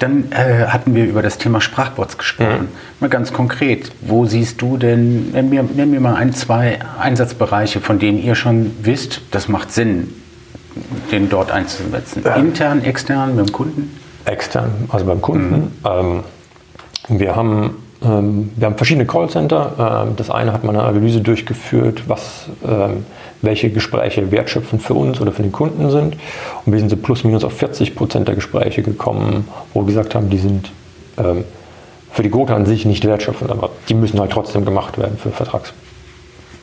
Dann 0.00 0.32
äh, 0.32 0.66
hatten 0.66 0.94
wir 0.94 1.04
über 1.04 1.22
das 1.22 1.38
Thema 1.38 1.60
Sprachbots 1.60 2.18
gesprochen. 2.18 2.68
Mal 3.00 3.08
ganz 3.10 3.32
konkret, 3.32 3.92
wo 4.00 4.26
siehst 4.26 4.60
du 4.60 4.76
denn, 4.76 5.30
nenn 5.30 5.48
mir, 5.50 5.62
nenn 5.62 5.90
mir 5.90 6.00
mal 6.00 6.16
ein, 6.16 6.32
zwei 6.34 6.78
Einsatzbereiche, 6.98 7.80
von 7.80 7.98
denen 7.98 8.22
ihr 8.22 8.34
schon 8.34 8.72
wisst, 8.82 9.20
das 9.30 9.48
macht 9.48 9.70
Sinn, 9.72 10.12
den 11.12 11.28
dort 11.28 11.52
einzusetzen. 11.52 12.24
Intern, 12.36 12.82
extern, 12.82 13.36
dem 13.36 13.52
Kunden? 13.52 13.96
extern, 14.24 14.70
also 14.88 15.04
beim 15.04 15.20
Kunden. 15.20 15.72
Ähm, 15.84 16.24
wir, 17.08 17.36
haben, 17.36 17.76
wir 18.04 18.66
haben 18.66 18.76
verschiedene 18.76 19.06
Callcenter. 19.06 20.04
Ähm, 20.06 20.16
das 20.16 20.30
eine 20.30 20.52
hat 20.52 20.62
mal 20.62 20.76
eine 20.76 20.82
Analyse 20.82 21.20
durchgeführt, 21.20 22.02
was, 22.06 22.46
ähm, 22.66 23.06
welche 23.40 23.70
Gespräche 23.70 24.30
wertschöpfend 24.30 24.82
für 24.82 24.94
uns 24.94 25.20
oder 25.20 25.32
für 25.32 25.42
den 25.42 25.52
Kunden 25.52 25.90
sind. 25.90 26.16
Und 26.64 26.72
wir 26.72 26.78
sind 26.78 26.90
so 26.90 26.96
plus 26.96 27.24
minus 27.24 27.44
auf 27.44 27.54
40 27.54 27.94
Prozent 27.94 28.28
der 28.28 28.34
Gespräche 28.34 28.82
gekommen, 28.82 29.48
wo 29.72 29.80
wir 29.80 29.86
gesagt 29.86 30.14
haben, 30.14 30.28
die 30.28 30.38
sind 30.38 30.70
ähm, 31.16 31.44
für 32.12 32.22
die 32.22 32.30
Gotha 32.30 32.54
an 32.54 32.66
sich 32.66 32.84
nicht 32.84 33.04
wertschöpfend, 33.06 33.50
aber 33.50 33.70
die 33.88 33.94
müssen 33.94 34.20
halt 34.20 34.32
trotzdem 34.32 34.64
gemacht 34.64 34.98
werden 34.98 35.16
für 35.16 35.30
Vertrags. 35.30 35.72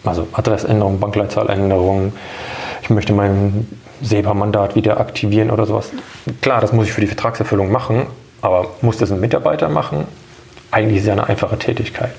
Also 0.03 0.27
Adressänderung, 0.33 0.99
Bankleitzahländerung. 0.99 2.13
Ich 2.83 2.89
möchte 2.89 3.13
mein 3.13 3.67
SEPA-Mandat 4.01 4.75
wieder 4.75 4.99
aktivieren 4.99 5.51
oder 5.51 5.65
sowas. 5.65 5.91
Klar, 6.41 6.61
das 6.61 6.71
muss 6.71 6.87
ich 6.87 6.93
für 6.93 7.01
die 7.01 7.07
Vertragserfüllung 7.07 7.71
machen, 7.71 8.07
aber 8.41 8.67
muss 8.81 8.97
das 8.97 9.11
ein 9.11 9.19
Mitarbeiter 9.19 9.69
machen? 9.69 10.05
Eigentlich 10.71 11.05
ja 11.05 11.13
eine 11.13 11.27
einfache 11.27 11.57
Tätigkeit. 11.57 12.11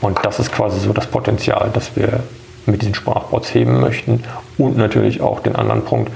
Und 0.00 0.18
das 0.22 0.38
ist 0.38 0.52
quasi 0.52 0.78
so 0.80 0.92
das 0.92 1.06
Potenzial, 1.06 1.70
das 1.72 1.96
wir 1.96 2.20
mit 2.66 2.82
diesen 2.82 2.94
Sprachbots 2.94 3.54
heben 3.54 3.80
möchten. 3.80 4.24
Und 4.58 4.76
natürlich 4.76 5.20
auch 5.20 5.40
den 5.40 5.56
anderen 5.56 5.84
Punkt. 5.84 6.12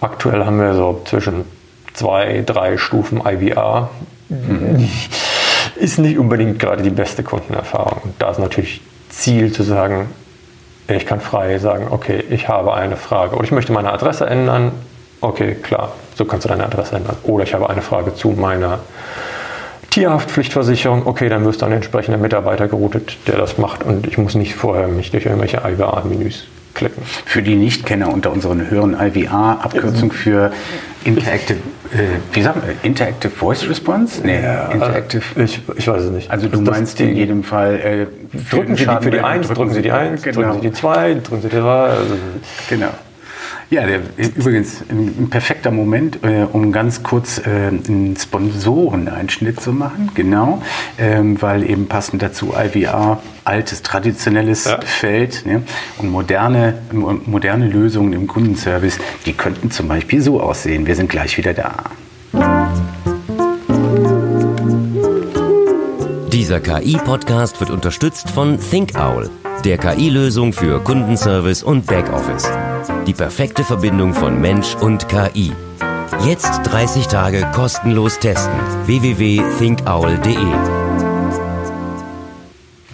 Aktuell 0.00 0.44
haben 0.44 0.60
wir 0.60 0.74
so 0.74 1.02
zwischen 1.04 1.44
zwei, 1.92 2.42
drei 2.46 2.76
Stufen 2.78 3.22
IVR. 3.26 3.90
Ist 5.76 5.98
nicht 5.98 6.18
unbedingt 6.18 6.58
gerade 6.58 6.82
die 6.82 6.90
beste 6.90 7.22
Kundenerfahrung. 7.22 8.00
Und 8.04 8.14
da 8.18 8.30
ist 8.30 8.38
natürlich 8.38 8.80
Ziel 9.10 9.52
zu 9.52 9.62
sagen, 9.62 10.08
ich 10.86 11.04
kann 11.04 11.20
frei 11.20 11.58
sagen, 11.58 11.88
okay, 11.90 12.24
ich 12.30 12.48
habe 12.48 12.72
eine 12.72 12.96
Frage 12.96 13.36
oder 13.36 13.44
ich 13.44 13.52
möchte 13.52 13.72
meine 13.72 13.92
Adresse 13.92 14.26
ändern. 14.26 14.72
Okay, 15.20 15.54
klar, 15.56 15.92
so 16.14 16.24
kannst 16.24 16.44
du 16.44 16.48
deine 16.48 16.64
Adresse 16.64 16.96
ändern. 16.96 17.16
Oder 17.24 17.44
ich 17.44 17.52
habe 17.52 17.68
eine 17.68 17.82
Frage 17.82 18.14
zu 18.14 18.30
meiner 18.30 18.78
Tierhaftpflichtversicherung. 19.90 21.06
Okay, 21.06 21.28
dann 21.28 21.44
wirst 21.44 21.60
du 21.62 21.66
an 21.66 21.70
den 21.72 21.76
entsprechenden 21.78 22.20
Mitarbeiter 22.20 22.68
geroutet, 22.68 23.16
der 23.26 23.36
das 23.38 23.58
macht 23.58 23.82
und 23.82 24.06
ich 24.06 24.18
muss 24.18 24.34
nicht 24.34 24.54
vorher 24.54 24.88
mich 24.88 25.10
durch 25.10 25.26
irgendwelche 25.26 25.58
IVR-Menüs 25.64 26.46
klicken. 26.74 27.02
Für 27.24 27.42
die 27.42 27.56
Nichtkenner 27.56 28.12
unter 28.12 28.30
unseren 28.30 28.70
Hörern 28.70 28.96
IVR, 29.00 29.58
Abkürzung 29.62 30.12
für 30.12 30.52
Interactive, 31.04 31.58
äh, 31.92 31.98
wie 32.32 32.42
sagen 32.42 32.62
wir, 32.64 32.74
Interactive 32.82 33.30
Voice 33.32 33.68
Response? 33.68 34.20
Nee, 34.24 34.38
Interactive. 34.72 35.22
Ich, 35.42 35.60
ich 35.76 35.88
weiß 35.88 36.02
es 36.02 36.10
nicht. 36.10 36.30
Also 36.30 36.48
du 36.48 36.60
Das- 36.60 36.76
meinst 36.76 37.00
in 37.00 37.16
jedem 37.16 37.42
Fall 37.42 37.80
äh, 37.80 38.06
Drücken 38.50 38.76
Sie 38.76 38.84
die 38.84 38.90
für 39.02 39.10
die 39.10 39.16
Schaden- 39.18 39.24
1, 39.24 39.48
drücken 39.48 39.70
Sie 39.72 39.82
die 39.82 39.90
1, 39.92 40.22
genau. 40.22 40.40
drücken 40.40 40.52
Sie 40.54 40.68
die 40.68 40.72
2, 40.72 41.14
drücken 41.14 41.42
Sie 41.42 41.48
die 41.48 41.56
3. 41.56 41.68
Also, 41.84 42.14
Genau. 42.68 42.88
Ja, 43.70 43.84
der, 43.86 44.00
übrigens 44.16 44.82
ein, 44.88 45.14
ein 45.24 45.28
perfekter 45.30 45.70
Moment, 45.70 46.20
äh, 46.24 46.46
um 46.50 46.72
ganz 46.72 47.02
kurz 47.02 47.36
äh, 47.38 47.68
einen 47.68 48.16
Sponsoreneinschnitt 48.18 49.60
zu 49.60 49.72
machen. 49.74 50.10
Genau, 50.14 50.62
ähm, 50.98 51.40
weil 51.42 51.68
eben 51.68 51.86
passend 51.86 52.22
dazu 52.22 52.54
IVR 52.58 53.20
altes, 53.44 53.82
traditionelles 53.82 54.64
Ja. 54.64 54.80
Feld 54.80 55.44
ne? 55.44 55.62
und 55.98 56.10
moderne, 56.10 56.78
mo- 56.92 57.20
moderne 57.26 57.68
Lösungen 57.68 58.14
im 58.14 58.26
Kundenservice, 58.26 58.98
die 59.26 59.34
könnten 59.34 59.70
zum 59.70 59.86
Beispiel 59.86 60.22
so 60.22 60.40
aussehen. 60.40 60.86
Wir 60.86 60.96
sind 60.96 61.10
gleich 61.10 61.36
wieder 61.36 61.52
da. 61.52 61.74
Dieser 66.32 66.60
KI-Podcast 66.60 67.60
wird 67.60 67.70
unterstützt 67.70 68.30
von 68.30 68.58
ThinkOwl, 68.58 69.28
der 69.66 69.76
KI-Lösung 69.76 70.54
für 70.54 70.80
Kundenservice 70.82 71.62
und 71.62 71.84
Backoffice. 71.86 72.48
Die 73.06 73.12
perfekte 73.14 73.64
Verbindung 73.64 74.14
von 74.14 74.40
Mensch 74.40 74.74
und 74.76 75.08
KI. 75.08 75.52
Jetzt 76.26 76.60
30 76.64 77.06
Tage 77.08 77.46
kostenlos 77.54 78.18
testen. 78.18 78.52
www.thinkowl.de 78.86 80.36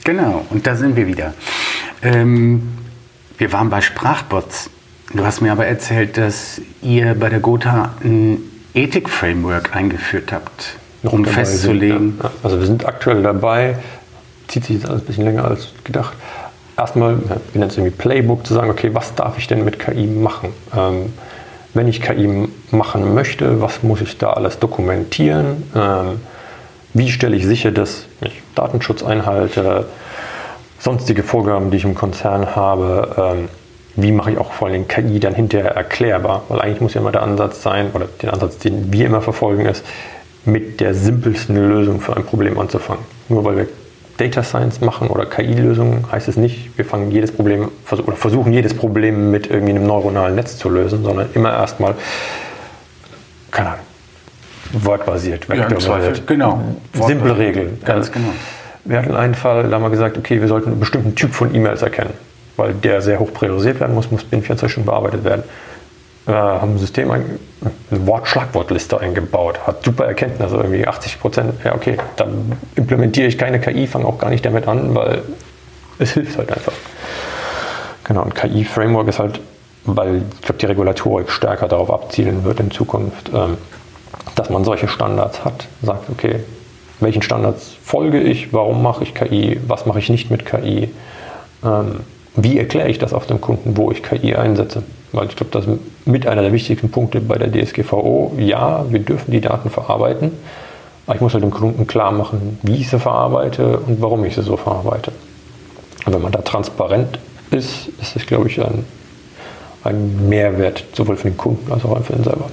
Genau, 0.05 0.45
und 0.51 0.67
da 0.67 0.77
sind 0.77 0.97
wir 0.97 1.07
wieder. 1.07 1.33
Ähm, 2.03 2.69
wir 3.39 3.53
waren 3.53 3.71
bei 3.71 3.81
Sprachbots. 3.81 4.71
Du 5.13 5.25
hast 5.25 5.41
mir 5.41 5.53
aber 5.53 5.67
erzählt, 5.67 6.17
dass 6.19 6.61
ihr 6.83 7.15
bei 7.15 7.29
der 7.29 7.41
Gotha 7.41 7.95
ein 8.05 8.39
Ethik-Framework 8.75 9.75
eingeführt 9.75 10.33
habt, 10.33 10.77
Noch 11.03 11.13
um 11.13 11.25
dabei 11.25 11.37
festzulegen. 11.37 12.19
Sind. 12.21 12.31
Also 12.43 12.59
wir 12.59 12.67
sind 12.67 12.87
aktuell 12.87 13.23
dabei, 13.23 13.79
zieht 14.49 14.65
sich 14.65 14.77
jetzt 14.77 14.89
alles 14.89 15.03
ein 15.03 15.07
bisschen 15.07 15.25
länger 15.25 15.45
als 15.45 15.69
gedacht. 15.85 16.15
Erstmal, 16.77 17.19
wir 17.19 17.39
nennen 17.55 17.71
es 17.71 17.77
irgendwie 17.77 17.97
Playbook, 17.97 18.47
zu 18.47 18.55
sagen, 18.55 18.71
okay, 18.71 18.91
was 18.93 19.15
darf 19.15 19.39
ich 19.39 19.47
denn 19.47 19.65
mit 19.65 19.79
KI 19.79 20.07
machen? 20.07 20.51
Ähm, 20.77 21.13
wenn 21.73 21.89
ich 21.89 22.01
KI 22.01 22.49
machen 22.71 23.15
möchte, 23.15 23.61
was 23.61 23.83
muss 23.83 24.01
ich 24.01 24.19
da 24.19 24.33
alles 24.33 24.59
dokumentieren? 24.59 25.65
Ähm, 25.75 26.21
wie 26.93 27.11
stelle 27.11 27.37
ich 27.37 27.45
sicher, 27.47 27.73
dass 27.73 28.07
ich 28.21 28.43
Datenschutz 28.55 29.03
einhalte, 29.03 29.87
sonstige 30.79 31.23
Vorgaben, 31.23 31.71
die 31.71 31.77
ich 31.77 31.85
im 31.85 31.95
Konzern 31.95 32.55
habe? 32.55 33.37
Ähm, 33.37 33.49
wie 33.97 34.13
mache 34.13 34.33
ich 34.33 34.39
auch 34.39 34.53
vor 34.53 34.69
allem 34.69 34.89
KI 34.89 35.21
dann 35.21 35.35
hinterher 35.35 35.73
erklärbar? 35.73 36.43
Weil 36.49 36.61
eigentlich 36.61 36.81
muss 36.81 36.95
ja 36.95 37.01
immer 37.01 37.13
der 37.13 37.23
Ansatz 37.23 37.63
sein, 37.63 37.91
oder 37.95 38.07
der 38.23 38.33
Ansatz, 38.33 38.59
den 38.59 38.93
wir 38.93 39.07
immer 39.07 39.21
verfolgen, 39.21 39.67
ist, 39.67 39.85
mit 40.45 40.81
der 40.81 40.95
simpelsten 40.95 41.57
Lösung 41.57 42.01
für 42.01 42.17
ein 42.17 42.25
Problem 42.25 42.59
anzufangen. 42.59 43.05
Nur 43.29 43.45
weil 43.45 43.57
wir 43.57 43.69
Data 44.17 44.43
Science 44.43 44.81
machen 44.81 45.09
oder 45.09 45.27
KI-Lösungen, 45.27 46.05
heißt 46.11 46.29
es 46.29 46.37
nicht, 46.37 46.77
wir 46.77 46.85
fangen 46.85 47.11
jedes 47.11 47.33
Problem 47.33 47.71
oder 47.91 48.17
versuchen 48.17 48.53
jedes 48.53 48.75
Problem 48.75 49.31
mit 49.31 49.49
irgendwie 49.49 49.75
einem 49.75 49.87
neuronalen 49.87 50.37
Netz 50.37 50.57
zu 50.57 50.69
lösen, 50.69 51.03
sondern 51.03 51.29
immer 51.35 51.53
erstmal, 51.53 51.95
keine 53.51 53.71
Ahnung, 53.71 53.85
wortbasiert, 54.73 55.49
vektorbasiert. 55.49 56.19
Ja, 56.19 56.25
genau. 56.27 56.61
Simple 56.93 57.37
Regeln. 57.37 57.79
Ganz 57.85 58.13
genau. 58.13 58.31
Wir 58.85 58.99
hatten 58.99 59.15
einen 59.15 59.35
Fall, 59.35 59.69
da 59.69 59.77
haben 59.77 59.83
wir 59.83 59.91
gesagt, 59.91 60.19
okay, 60.19 60.41
wir 60.41 60.49
sollten 60.49 60.71
einen 60.71 60.81
bestimmten 60.81 61.15
Typ 61.15 61.33
von 61.33 61.55
E-Mails 61.55 61.83
erkennen, 61.83 62.13
weil 62.57 62.75
der 62.75 63.01
sehr 63.01 63.19
hoch 63.19 63.33
priorisiert 63.33 63.81
werden 63.81 63.95
muss, 63.95 64.11
muss 64.11 64.25
binnen 64.25 64.43
24 64.43 64.71
Stunden 64.71 64.87
bearbeitet 64.87 65.25
werden. 65.25 65.43
Wir 66.27 66.35
haben 66.35 66.75
ein 66.75 66.79
System, 66.79 67.11
eine 67.11 67.25
Wort-Schlagwortliste 67.91 68.99
eingebaut, 68.99 69.61
hat 69.67 69.85
super 69.85 70.07
Erkenntnisse, 70.07 70.57
irgendwie 70.57 70.87
80 70.87 71.21
Prozent. 71.21 71.55
Ja, 71.65 71.75
okay, 71.75 71.99
dann 72.17 72.53
implementiere 72.77 73.27
ich 73.27 73.37
keine 73.37 73.61
KI, 73.61 73.87
fange 73.87 74.07
auch 74.07 74.19
gar 74.19 74.31
nicht 74.31 74.45
damit 74.45 74.67
an, 74.67 74.95
weil 74.95 75.23
es 75.99 76.13
hilft 76.13 76.39
halt 76.39 76.51
einfach. 76.51 76.73
Genau, 78.05 78.23
und 78.23 78.35
KI-Framework 78.35 79.09
ist 79.09 79.19
halt, 79.19 79.41
weil 79.85 80.23
ich 80.35 80.43
glaube, 80.43 80.59
die 80.59 80.67
Regulatorik 80.67 81.31
stärker 81.31 81.69
darauf 81.69 81.91
abzielen 81.91 82.45
wird 82.45 82.61
in 82.61 82.71
Zukunft, 82.71 83.31
ähm, 83.35 83.59
dass 84.35 84.49
man 84.49 84.65
solche 84.65 84.89
Standards 84.89 85.45
hat, 85.45 85.67
sagt, 85.83 86.09
okay, 86.11 86.41
welchen 87.01 87.23
Standards 87.23 87.77
folge 87.83 88.21
ich, 88.21 88.53
warum 88.53 88.83
mache 88.83 89.05
ich 89.05 89.15
KI, 89.15 89.61
was 89.67 89.85
mache 89.85 89.99
ich 89.99 90.09
nicht 90.09 90.31
mit 90.31 90.47
KI, 90.47 90.91
ähm, 91.65 92.01
wie 92.37 92.59
erkläre 92.59 92.89
ich 92.89 92.99
das 92.99 93.13
auf 93.13 93.27
dem 93.27 93.41
Kunden, 93.41 93.77
wo 93.77 93.91
ich 93.91 94.03
KI 94.03 94.35
einsetze. 94.35 94.83
Weil 95.15 95.29
ich 95.29 95.37
glaube, 95.37 95.53
das 95.53 95.67
ist 95.67 95.79
mit 96.05 96.27
einer 96.27 96.43
der 96.43 96.53
wichtigsten 96.53 96.91
Punkte 96.91 97.21
bei 97.21 97.39
der 97.39 97.51
DSGVO. 97.51 98.35
Ja, 98.39 98.85
wir 98.91 99.01
dürfen 99.01 99.31
die 99.31 99.41
Daten 99.41 99.71
verarbeiten, 99.71 100.33
aber 101.07 101.17
ich 101.17 101.21
muss 101.21 101.35
halt 101.35 101.45
dem 101.45 101.51
Kunden 101.51 101.87
klar 101.87 102.13
machen, 102.13 102.59
wie 102.63 102.77
ich 102.77 102.91
sie 102.91 102.99
verarbeite 102.99 103.79
und 103.79 104.01
warum 104.01 104.25
ich 104.25 104.35
sie 104.35 104.43
so 104.43 104.57
verarbeite. 104.57 105.13
Und 106.05 106.13
wenn 106.13 106.23
man 106.23 106.33
da 106.33 106.43
transparent 106.43 107.19
ist, 107.51 107.89
ist 108.01 108.17
das, 108.17 108.27
glaube 108.27 108.49
ich, 108.49 108.61
ein, 108.61 108.85
ein 109.85 110.29
Mehrwert, 110.29 110.85
sowohl 110.93 111.17
für 111.17 111.31
den 111.31 111.37
Kunden 111.37 111.71
als 111.73 111.85
auch 111.85 112.03
für 112.03 112.15
ihn 112.15 112.25
selber. 112.25 112.51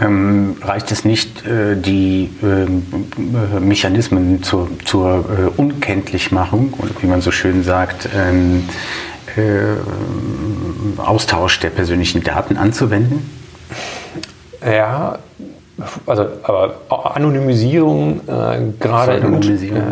Ähm, 0.00 0.56
reicht 0.62 0.90
es 0.90 1.04
nicht, 1.04 1.46
äh, 1.46 1.76
die 1.76 2.30
äh, 2.42 3.60
Mechanismen 3.60 4.42
zur, 4.42 4.68
zur 4.84 5.18
äh, 5.18 5.60
Unkenntlichmachung 5.60 6.72
und 6.78 7.02
wie 7.02 7.06
man 7.06 7.20
so 7.20 7.30
schön 7.30 7.62
sagt, 7.62 8.08
ähm, 8.16 8.64
äh, 9.36 11.00
Austausch 11.00 11.60
der 11.60 11.70
persönlichen 11.70 12.22
Daten 12.22 12.56
anzuwenden? 12.56 13.28
Ja, 14.64 15.18
also 16.06 16.26
aber 16.42 16.76
Anonymisierung 16.88 18.20
äh, 18.26 18.58
gerade 18.78 19.14
Anonymisierung. 19.14 19.82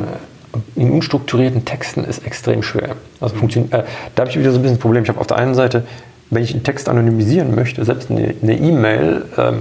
In, 0.75 0.83
in, 0.83 0.91
unstrukturierten 0.91 1.65
Texten 1.65 2.05
ist 2.05 2.27
extrem 2.27 2.63
schwer. 2.63 2.97
Also 3.21 3.35
funktioniert, 3.37 3.73
äh, 3.73 3.85
da 4.15 4.23
habe 4.23 4.31
ich 4.31 4.39
wieder 4.39 4.51
so 4.51 4.59
ein 4.59 4.63
bisschen 4.63 4.77
das 4.77 4.83
Problem. 4.83 5.03
Ich 5.03 5.09
habe 5.09 5.21
auf 5.21 5.27
der 5.27 5.39
einen 5.39 5.55
Seite, 5.55 5.85
wenn 6.31 6.43
ich 6.43 6.53
einen 6.53 6.63
Text 6.63 6.89
anonymisieren 6.89 7.55
möchte, 7.55 7.85
selbst 7.85 8.11
eine 8.11 8.33
E-Mail, 8.43 9.25
e 9.37 9.53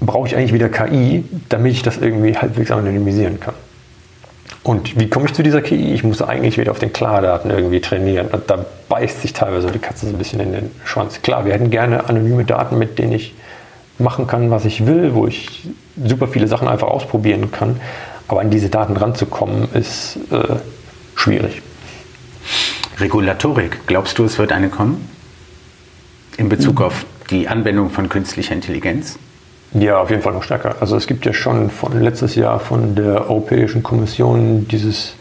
brauche 0.00 0.28
ich 0.28 0.36
eigentlich 0.36 0.52
wieder 0.52 0.68
KI, 0.68 1.24
damit 1.48 1.72
ich 1.72 1.82
das 1.82 1.98
irgendwie 1.98 2.36
halbwegs 2.36 2.70
anonymisieren 2.70 3.40
kann. 3.40 3.54
Und 4.68 5.00
wie 5.00 5.08
komme 5.08 5.24
ich 5.24 5.32
zu 5.32 5.42
dieser 5.42 5.62
KI? 5.62 5.94
Ich 5.94 6.04
muss 6.04 6.20
eigentlich 6.20 6.58
wieder 6.58 6.72
auf 6.72 6.78
den 6.78 6.92
Klardaten 6.92 7.50
irgendwie 7.50 7.80
trainieren. 7.80 8.28
Und 8.28 8.50
da 8.50 8.66
beißt 8.90 9.22
sich 9.22 9.32
teilweise 9.32 9.70
die 9.70 9.78
Katze 9.78 10.04
so 10.04 10.12
ein 10.12 10.18
bisschen 10.18 10.40
in 10.40 10.52
den 10.52 10.70
Schwanz. 10.84 11.22
Klar, 11.22 11.46
wir 11.46 11.54
hätten 11.54 11.70
gerne 11.70 12.06
anonyme 12.06 12.44
Daten, 12.44 12.76
mit 12.76 12.98
denen 12.98 13.12
ich 13.12 13.32
machen 13.98 14.26
kann, 14.26 14.50
was 14.50 14.66
ich 14.66 14.84
will, 14.84 15.14
wo 15.14 15.26
ich 15.26 15.66
super 16.04 16.28
viele 16.28 16.48
Sachen 16.48 16.68
einfach 16.68 16.88
ausprobieren 16.88 17.50
kann. 17.50 17.80
Aber 18.28 18.42
an 18.42 18.50
diese 18.50 18.68
Daten 18.68 18.98
ranzukommen, 18.98 19.72
ist 19.72 20.18
äh, 20.30 20.56
schwierig. 21.14 21.62
Regulatorik, 23.00 23.86
glaubst 23.86 24.18
du, 24.18 24.24
es 24.24 24.36
wird 24.36 24.52
eine 24.52 24.68
kommen? 24.68 25.08
In 26.36 26.50
Bezug 26.50 26.82
auf 26.82 27.06
die 27.30 27.48
Anwendung 27.48 27.88
von 27.88 28.10
künstlicher 28.10 28.52
Intelligenz? 28.52 29.18
Ja, 29.74 30.00
auf 30.00 30.10
jeden 30.10 30.22
Fall 30.22 30.32
noch 30.32 30.42
stärker. 30.42 30.76
Also 30.80 30.96
es 30.96 31.06
gibt 31.06 31.26
ja 31.26 31.34
schon 31.34 31.70
von 31.70 32.00
letztes 32.00 32.34
Jahr 32.34 32.58
von 32.58 32.94
der 32.94 33.28
Europäischen 33.28 33.82
Kommission 33.82 34.66
dieses 34.66 35.14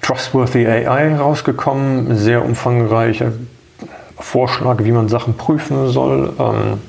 Trustworthy 0.00 0.66
AI 0.66 1.14
rausgekommen, 1.16 2.16
sehr 2.16 2.42
umfangreicher 2.42 3.32
Vorschlag, 4.18 4.82
wie 4.82 4.92
man 4.92 5.08
Sachen 5.08 5.34
prüfen 5.34 5.88
soll. 5.88 6.32
Ähm, 6.38 6.80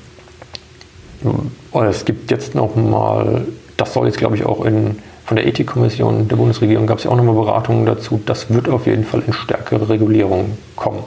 es 1.86 2.06
gibt 2.06 2.30
jetzt 2.30 2.54
noch 2.54 2.74
mal, 2.74 3.44
das 3.76 3.92
soll 3.92 4.06
jetzt 4.06 4.16
glaube 4.16 4.36
ich 4.36 4.46
auch 4.46 4.64
in, 4.64 4.98
von 5.26 5.36
der 5.36 5.46
Ethikkommission 5.46 6.26
der 6.28 6.36
Bundesregierung 6.36 6.86
gab 6.86 6.96
es 6.98 7.04
ja 7.04 7.10
auch 7.10 7.16
nochmal 7.16 7.34
Beratungen 7.34 7.84
dazu. 7.84 8.18
Das 8.24 8.48
wird 8.48 8.70
auf 8.70 8.86
jeden 8.86 9.04
Fall 9.04 9.22
in 9.26 9.34
stärkere 9.34 9.90
Regulierung 9.90 10.56
kommen. 10.74 11.04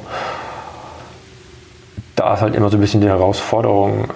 Da 2.15 2.35
ist 2.35 2.41
halt 2.41 2.53
immer 2.53 2.69
so 2.69 2.77
ein 2.77 2.81
bisschen 2.81 3.01
die 3.01 3.07
Herausforderung. 3.07 4.07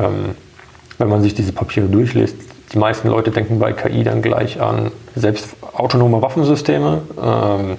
Wenn 0.98 1.10
man 1.10 1.22
sich 1.22 1.34
diese 1.34 1.52
Papiere 1.52 1.88
durchliest, 1.88 2.36
die 2.74 2.78
meisten 2.78 3.08
Leute 3.08 3.32
denken 3.32 3.60
bei 3.60 3.72
KI 3.72 4.04
dann 4.04 4.22
gleich 4.22 4.60
an 4.60 4.92
selbst 5.16 5.56
autonome 5.74 6.22
Waffensysteme, 6.22 7.02
ähm, 7.22 7.78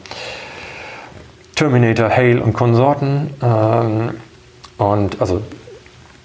Terminator, 1.54 2.09
Hail 2.09 2.38
und 2.38 2.52
Konsorten. 2.52 3.31
Ähm, 3.42 4.11
und 4.78 5.20
also 5.20 5.42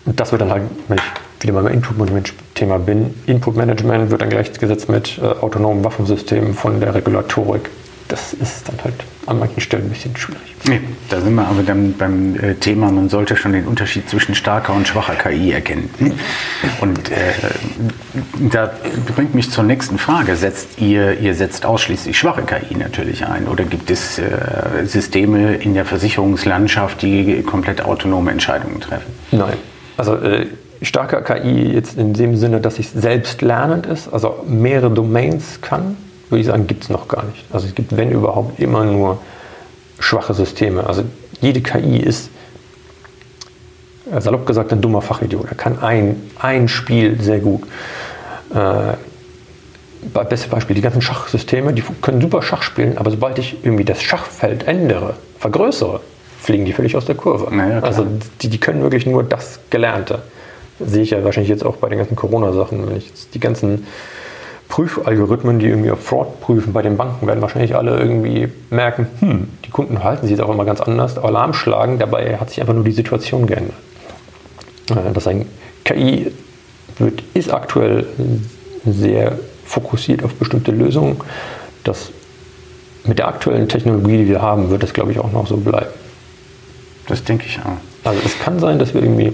das 0.06 0.32
wird 0.32 0.42
dann 0.42 0.52
halt, 0.52 0.64
wenn 0.88 0.98
ich 0.98 1.04
wieder 1.44 1.54
beim 1.54 1.68
Input-Management-Thema 1.68 2.80
bin, 2.80 3.14
Input-Management 3.26 4.12
wird 4.12 4.22
dann 4.22 4.30
gleichgesetzt 4.30 4.90
mit 4.90 5.18
äh, 5.18 5.26
autonomen 5.26 5.84
Waffensystemen 5.84 6.54
von 6.54 6.80
der 6.80 6.94
Regulatorik 6.94 7.70
das 8.14 8.32
ist 8.32 8.70
dann 8.70 8.76
halt 8.84 8.94
an 9.26 9.40
manchen 9.40 9.60
Stellen 9.60 9.86
ein 9.86 9.90
bisschen 9.90 10.16
schwierig. 10.16 10.56
Nee, 10.68 10.82
da 11.10 11.20
sind 11.20 11.34
wir 11.34 11.48
aber 11.48 11.64
dann 11.64 11.94
beim 11.94 12.36
äh, 12.36 12.54
Thema, 12.54 12.92
man 12.92 13.10
sollte 13.10 13.36
schon 13.36 13.54
den 13.54 13.66
Unterschied 13.66 14.08
zwischen 14.08 14.36
starker 14.36 14.74
und 14.74 14.88
schwacher 14.88 15.16
KI 15.16 15.52
erkennen. 15.52 15.90
Und 16.80 17.10
äh, 17.10 17.16
da 18.52 18.72
bringt 19.16 19.34
mich 19.34 19.50
zur 19.50 19.64
nächsten 19.64 19.98
Frage. 19.98 20.36
Setzt 20.36 20.80
ihr, 20.80 21.20
ihr 21.20 21.34
setzt 21.34 21.66
ausschließlich 21.66 22.16
schwache 22.16 22.44
KI 22.44 22.76
natürlich 22.76 23.26
ein 23.26 23.48
oder 23.48 23.64
gibt 23.64 23.90
es 23.90 24.20
äh, 24.20 24.86
Systeme 24.86 25.56
in 25.56 25.74
der 25.74 25.86
Versicherungslandschaft, 25.86 27.02
die 27.02 27.42
komplett 27.42 27.84
autonome 27.84 28.30
Entscheidungen 28.30 28.80
treffen? 28.80 29.12
Nein. 29.32 29.58
Also 29.98 30.18
äh, 30.18 30.46
starker 30.84 31.24
KI 31.24 31.74
jetzt 31.74 31.98
in 31.98 32.14
dem 32.14 32.38
Sinne, 32.38 32.62
dass 32.62 32.78
es 32.78 32.94
selbst 32.94 33.42
lernend 33.42 33.88
ist, 33.88 34.14
also 34.14 34.46
mehrere 34.48 34.92
Domains 34.92 35.62
kann, 35.62 35.98
würde 36.34 36.42
ich 36.42 36.48
sagen, 36.48 36.68
gibt 36.68 36.84
es 36.84 36.90
noch 36.90 37.08
gar 37.08 37.24
nicht. 37.24 37.46
Also 37.52 37.68
es 37.68 37.76
gibt, 37.76 37.96
wenn 37.96 38.12
überhaupt, 38.12 38.60
immer 38.60 38.84
nur 38.84 39.20
schwache 40.00 40.34
Systeme. 40.34 40.86
Also 40.86 41.04
jede 41.42 41.62
KI 41.62 41.98
ist, 41.98 42.30
äh, 44.12 44.20
salopp 44.20 44.46
gesagt, 44.46 44.74
ein 44.74 44.82
dummer 44.82 45.02
Fachidiot. 45.02 45.46
Er 45.50 45.56
kann 45.56 45.80
ein, 45.80 46.16
ein 46.40 46.68
Spiel 46.68 47.22
sehr 47.22 47.40
gut. 47.40 47.64
Äh, 48.54 48.98
beste 50.26 50.50
Beispiel, 50.50 50.76
die 50.76 50.82
ganzen 50.82 51.02
Schachsysteme, 51.02 51.72
die 51.72 51.84
können 52.02 52.20
super 52.20 52.42
Schach 52.42 52.64
spielen, 52.64 52.98
aber 52.98 53.12
sobald 53.12 53.40
ich 53.40 53.58
irgendwie 53.64 53.86
das 53.86 54.02
Schachfeld 54.02 54.68
ändere, 54.68 55.16
vergrößere, 55.40 56.02
fliegen 56.42 56.66
die 56.66 56.74
völlig 56.74 56.98
aus 56.98 57.06
der 57.06 57.16
Kurve. 57.16 57.56
Naja, 57.56 57.80
also 57.80 58.06
die, 58.42 58.50
die 58.50 58.58
können 58.58 58.82
wirklich 58.82 59.06
nur 59.06 59.24
das 59.24 59.60
Gelernte. 59.70 60.24
Das 60.80 60.92
sehe 60.92 61.04
ich 61.04 61.12
ja 61.12 61.24
wahrscheinlich 61.24 61.50
jetzt 61.50 61.66
auch 61.66 61.78
bei 61.78 61.88
den 61.88 62.00
ganzen 62.00 62.16
Corona-Sachen, 62.16 62.86
wenn 62.88 62.98
ich 62.98 63.08
jetzt 63.08 63.34
die 63.34 63.40
ganzen 63.40 63.86
Prüfalgorithmen, 64.74 65.60
die 65.60 65.68
irgendwie 65.68 65.92
auf 65.92 66.04
Fraud 66.04 66.42
prüfen 66.42 66.74
bei 66.74 66.82
den 66.82 66.98
Banken, 66.98 67.28
werden 67.28 67.44
wahrscheinlich 67.44 67.76
alle 67.76 67.96
irgendwie 67.96 68.50
merken, 68.72 69.06
hm, 69.20 69.48
die 69.64 69.70
Kunden 69.70 69.98
verhalten 69.98 70.24
sich 70.24 70.32
jetzt 70.32 70.44
auch 70.44 70.52
immer 70.52 70.66
ganz 70.66 70.82
anders, 70.82 71.20
Alarm 71.20 71.54
schlagen, 71.54 72.00
dabei 72.00 72.38
hat 72.40 72.50
sich 72.50 72.60
einfach 72.60 72.74
nur 72.74 72.84
die 72.84 72.92
Situation 72.92 73.46
geändert. 73.46 73.76
Äh, 74.90 75.14
das 75.14 75.28
ein 75.28 75.46
KI 75.86 76.32
wird, 76.98 77.22
ist 77.36 77.54
aktuell 77.54 78.08
sehr 78.84 79.38
fokussiert 79.64 80.24
auf 80.24 80.34
bestimmte 80.34 80.72
Lösungen. 80.72 81.18
Das 81.84 82.10
mit 83.04 83.20
der 83.20 83.28
aktuellen 83.28 83.70
Technologie, 83.70 84.18
die 84.18 84.28
wir 84.28 84.42
haben, 84.42 84.72
wird 84.72 84.82
das, 84.82 84.92
glaube 84.92 85.12
ich, 85.12 85.20
auch 85.20 85.32
noch 85.32 85.46
so 85.46 85.58
bleiben. 85.58 85.94
das 87.08 87.24
denke 87.24 87.46
ich 87.46 87.60
auch. 87.60 88.10
Also 88.10 88.20
es 88.26 88.40
kann 88.40 88.58
sein, 88.58 88.80
dass 88.80 88.96
wir 88.96 89.04
irgendwie 89.04 89.34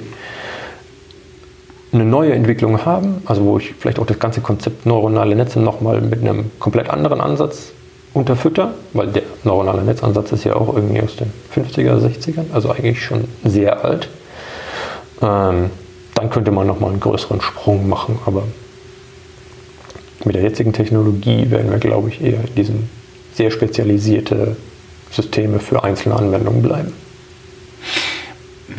eine 1.92 2.06
neue 2.06 2.34
Entwicklung 2.34 2.86
haben, 2.86 3.22
also 3.26 3.44
wo 3.46 3.58
ich 3.58 3.74
vielleicht 3.74 4.00
auch 4.00 4.06
das 4.06 4.20
ganze 4.20 4.42
Konzept 4.42 4.86
neuronale 4.86 5.36
Netze 5.36 5.60
nochmal 5.60 6.02
mit 6.02 6.22
einem 6.22 6.52
komplett 6.60 6.90
anderen 6.90 7.20
Ansatz 7.20 7.72
unterfütter, 8.14 8.74
weil 8.94 9.08
der 9.08 9.24
neuronale 9.44 9.84
Netzansatz 9.84 10.32
ist 10.32 10.44
ja 10.44 10.56
auch 10.56 10.76
irgendwie 10.76 11.02
aus 11.02 11.16
den 11.16 11.32
50er, 11.54 12.00
60ern, 12.00 12.46
also 12.54 12.70
eigentlich 12.70 13.04
schon 13.04 13.26
sehr 13.44 13.84
alt. 13.84 14.10
Ähm, 15.22 15.72
dann 16.16 16.30
könnte 16.30 16.52
man 16.52 16.68
nochmal 16.68 16.92
einen 16.92 17.00
größeren 17.00 17.42
Sprung 17.42 17.88
machen, 17.88 18.20
aber 18.26 18.44
mit 20.26 20.36
der 20.36 20.44
jetzigen 20.44 20.74
Technologie 20.74 21.50
werden 21.50 21.72
wir, 21.72 21.78
glaube 21.78 22.10
ich, 22.10 22.22
eher 22.22 22.42
in 22.42 22.56
diesen 22.56 22.90
sehr 23.34 23.52
spezialisierte 23.52 24.58
Systeme 25.12 25.60
für 25.60 25.84
einzelne 25.84 26.16
Anwendungen 26.16 26.62
bleiben. 26.62 26.94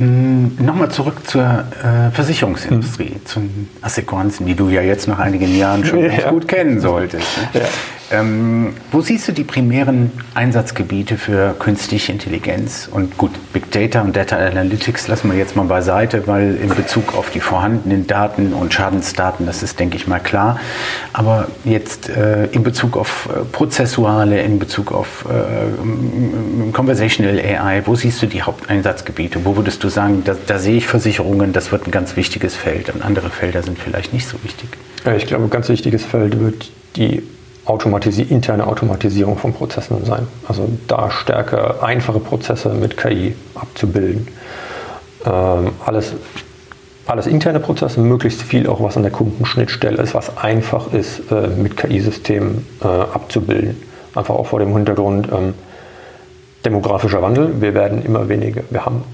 Hm, 0.01 0.57
Nochmal 0.59 0.91
zurück 0.91 1.27
zur 1.27 1.43
äh, 1.43 2.11
Versicherungsindustrie, 2.11 3.17
mhm. 3.17 3.27
zu 3.27 3.43
Assekuranzen, 3.83 4.47
die 4.47 4.55
du 4.55 4.71
ja 4.71 4.81
jetzt 4.81 5.07
nach 5.07 5.19
einigen 5.19 5.55
Jahren 5.55 5.85
schon 5.85 6.11
ja. 6.11 6.31
gut 6.31 6.49
kennen 6.49 6.81
solltest. 6.81 7.27
Ne? 7.53 7.61
Ja. 7.61 7.69
Ähm, 8.13 8.75
wo 8.91 9.03
siehst 9.03 9.29
du 9.29 9.33
die 9.33 9.45
primären 9.45 10.11
Einsatzgebiete 10.35 11.17
für 11.17 11.55
künstliche 11.57 12.11
Intelligenz? 12.11 12.89
Und 12.91 13.17
gut, 13.17 13.31
Big 13.53 13.71
Data 13.71 14.01
und 14.03 14.17
Data 14.17 14.37
Analytics 14.37 15.07
lassen 15.07 15.31
wir 15.31 15.39
jetzt 15.39 15.55
mal 15.55 15.67
beiseite, 15.67 16.27
weil 16.27 16.57
in 16.57 16.71
Bezug 16.71 17.17
auf 17.17 17.31
die 17.31 17.39
vorhandenen 17.39 18.09
Daten 18.09 18.53
und 18.53 18.75
Schadensdaten, 18.75 19.47
das 19.47 19.63
ist, 19.63 19.79
denke 19.79 19.97
ich 19.97 20.09
mal, 20.09 20.19
klar. 20.19 20.59
Aber 21.13 21.47
jetzt 21.65 22.09
äh, 22.09 22.47
in 22.47 22.65
Bezug 22.65 22.97
auf 22.97 23.29
äh, 23.29 23.45
Prozessuale, 23.45 24.43
in 24.43 24.59
Bezug 24.59 24.91
auf 24.91 25.25
äh, 25.29 26.73
Conversational 26.73 27.39
AI, 27.39 27.83
wo 27.87 27.95
siehst 27.95 28.21
du 28.23 28.27
die 28.27 28.43
Haupteinsatzgebiete? 28.43 29.45
Wo 29.45 29.55
würdest 29.57 29.85
du 29.85 29.89
sagen, 29.89 30.23
da, 30.25 30.35
da 30.49 30.59
sehe 30.59 30.79
ich 30.79 30.89
Versicherungen, 30.89 31.53
das 31.53 31.71
wird 31.71 31.87
ein 31.87 31.93
ganz 31.93 32.17
wichtiges 32.17 32.57
Feld 32.57 32.93
und 32.93 33.05
andere 33.05 33.31
Felder 33.31 33.63
sind 33.63 33.79
vielleicht 33.79 34.13
nicht 34.13 34.27
so 34.27 34.37
wichtig? 34.43 34.71
Ich 35.17 35.27
glaube, 35.27 35.45
ein 35.45 35.51
ganz 35.51 35.69
wichtiges 35.69 36.05
Feld 36.05 36.41
wird 36.41 36.73
die 36.97 37.23
Automatisi 37.71 38.23
interne 38.23 38.67
Automatisierung 38.67 39.39
von 39.39 39.53
Prozessen 39.53 40.05
sein. 40.05 40.27
Also 40.49 40.69
da 40.89 41.11
stärker 41.11 41.83
einfache 41.83 42.19
Prozesse 42.19 42.71
mit 42.71 42.97
KI 42.97 43.35
abzubilden. 43.55 44.27
Ähm, 45.25 45.71
alles, 45.87 46.15
alles 47.07 47.27
interne 47.27 47.61
Prozesse, 47.61 48.01
möglichst 48.01 48.43
viel 48.43 48.67
auch 48.67 48.83
was 48.83 48.97
an 48.97 49.05
der 49.05 49.13
Kundenschnittstelle 49.13 50.03
ist, 50.03 50.15
was 50.15 50.37
einfach 50.37 50.93
ist, 50.93 51.31
äh, 51.31 51.49
mit 51.49 51.77
KI-Systemen 51.77 52.67
äh, 52.83 52.87
abzubilden. 52.87 53.81
Einfach 54.15 54.35
auch 54.35 54.47
vor 54.47 54.59
dem 54.59 54.75
Hintergrund 54.75 55.29
ähm, 55.33 55.55
demografischer 56.65 57.23
Wandel. 57.23 57.61
Wir 57.61 57.75
werden 57.75 58.05
immer 58.05 58.29
weniger, 58.29 58.63
wir 58.71 58.85
haben, 58.85 59.05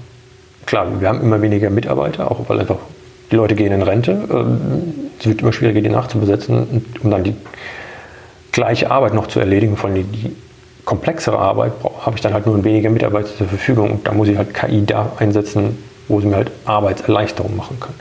klar, 0.65 0.99
wir 0.99 1.07
haben 1.07 1.21
immer 1.21 1.41
weniger 1.41 1.69
Mitarbeiter, 1.69 2.31
auch 2.31 2.49
weil 2.49 2.59
einfach 2.59 2.77
die 3.31 3.35
Leute 3.35 3.53
gehen 3.53 3.71
in 3.71 3.83
Rente. 3.83 4.11
Ähm, 4.31 4.91
es 5.19 5.27
wird 5.27 5.41
immer 5.41 5.53
schwieriger, 5.53 5.81
die 5.81 5.89
nachzubesetzen, 5.89 6.85
um 7.03 7.11
dann 7.11 7.23
die 7.23 7.35
gleiche 8.57 8.89
Arbeit 8.89 9.13
noch 9.13 9.27
zu 9.27 9.39
erledigen, 9.39 9.77
vor 9.77 9.91
allem 9.91 10.11
die 10.11 10.35
komplexere 10.83 11.37
Arbeit, 11.37 11.73
habe 12.01 12.15
ich 12.15 12.21
dann 12.21 12.33
halt 12.33 12.47
nur 12.47 12.63
weniger 12.63 12.89
Mitarbeiter 12.89 13.27
zur 13.37 13.47
Verfügung 13.47 13.91
und 13.91 14.07
da 14.07 14.13
muss 14.13 14.27
ich 14.29 14.37
halt 14.37 14.53
KI 14.55 14.83
da 14.83 15.11
einsetzen, 15.19 15.77
wo 16.07 16.19
sie 16.21 16.27
mir 16.27 16.37
halt 16.37 16.51
Arbeitserleichterung 16.65 17.55
machen 17.55 17.79
kann. 17.79 17.93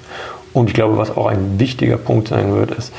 Und 0.54 0.68
ich 0.68 0.74
glaube, 0.74 0.96
was 0.96 1.14
auch 1.14 1.26
ein 1.26 1.60
wichtiger 1.60 1.98
Punkt 1.98 2.28
sein 2.28 2.54
wird, 2.54 2.70
ist, 2.70 2.94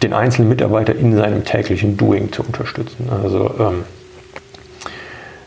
den 0.00 0.12
einzelnen 0.12 0.48
Mitarbeiter 0.48 0.94
in 0.94 1.16
seinem 1.16 1.44
täglichen 1.44 1.96
Doing 1.96 2.30
zu 2.30 2.42
unterstützen. 2.42 3.08
Also 3.22 3.50
ähm, 3.58 3.84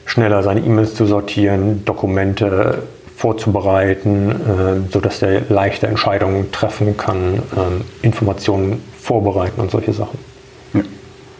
schneller 0.05 0.43
seine 0.43 0.59
E-Mails 0.59 0.93
zu 0.93 1.05
sortieren, 1.05 1.85
Dokumente 1.85 2.83
vorzubereiten, 3.15 4.31
äh, 4.31 4.91
sodass 4.91 5.21
er 5.21 5.39
leichte 5.47 5.87
Entscheidungen 5.87 6.51
treffen 6.51 6.97
kann, 6.97 7.35
äh, 7.35 8.05
Informationen 8.05 8.83
vorbereiten 8.99 9.61
und 9.61 9.71
solche 9.71 9.93
Sachen. 9.93 10.32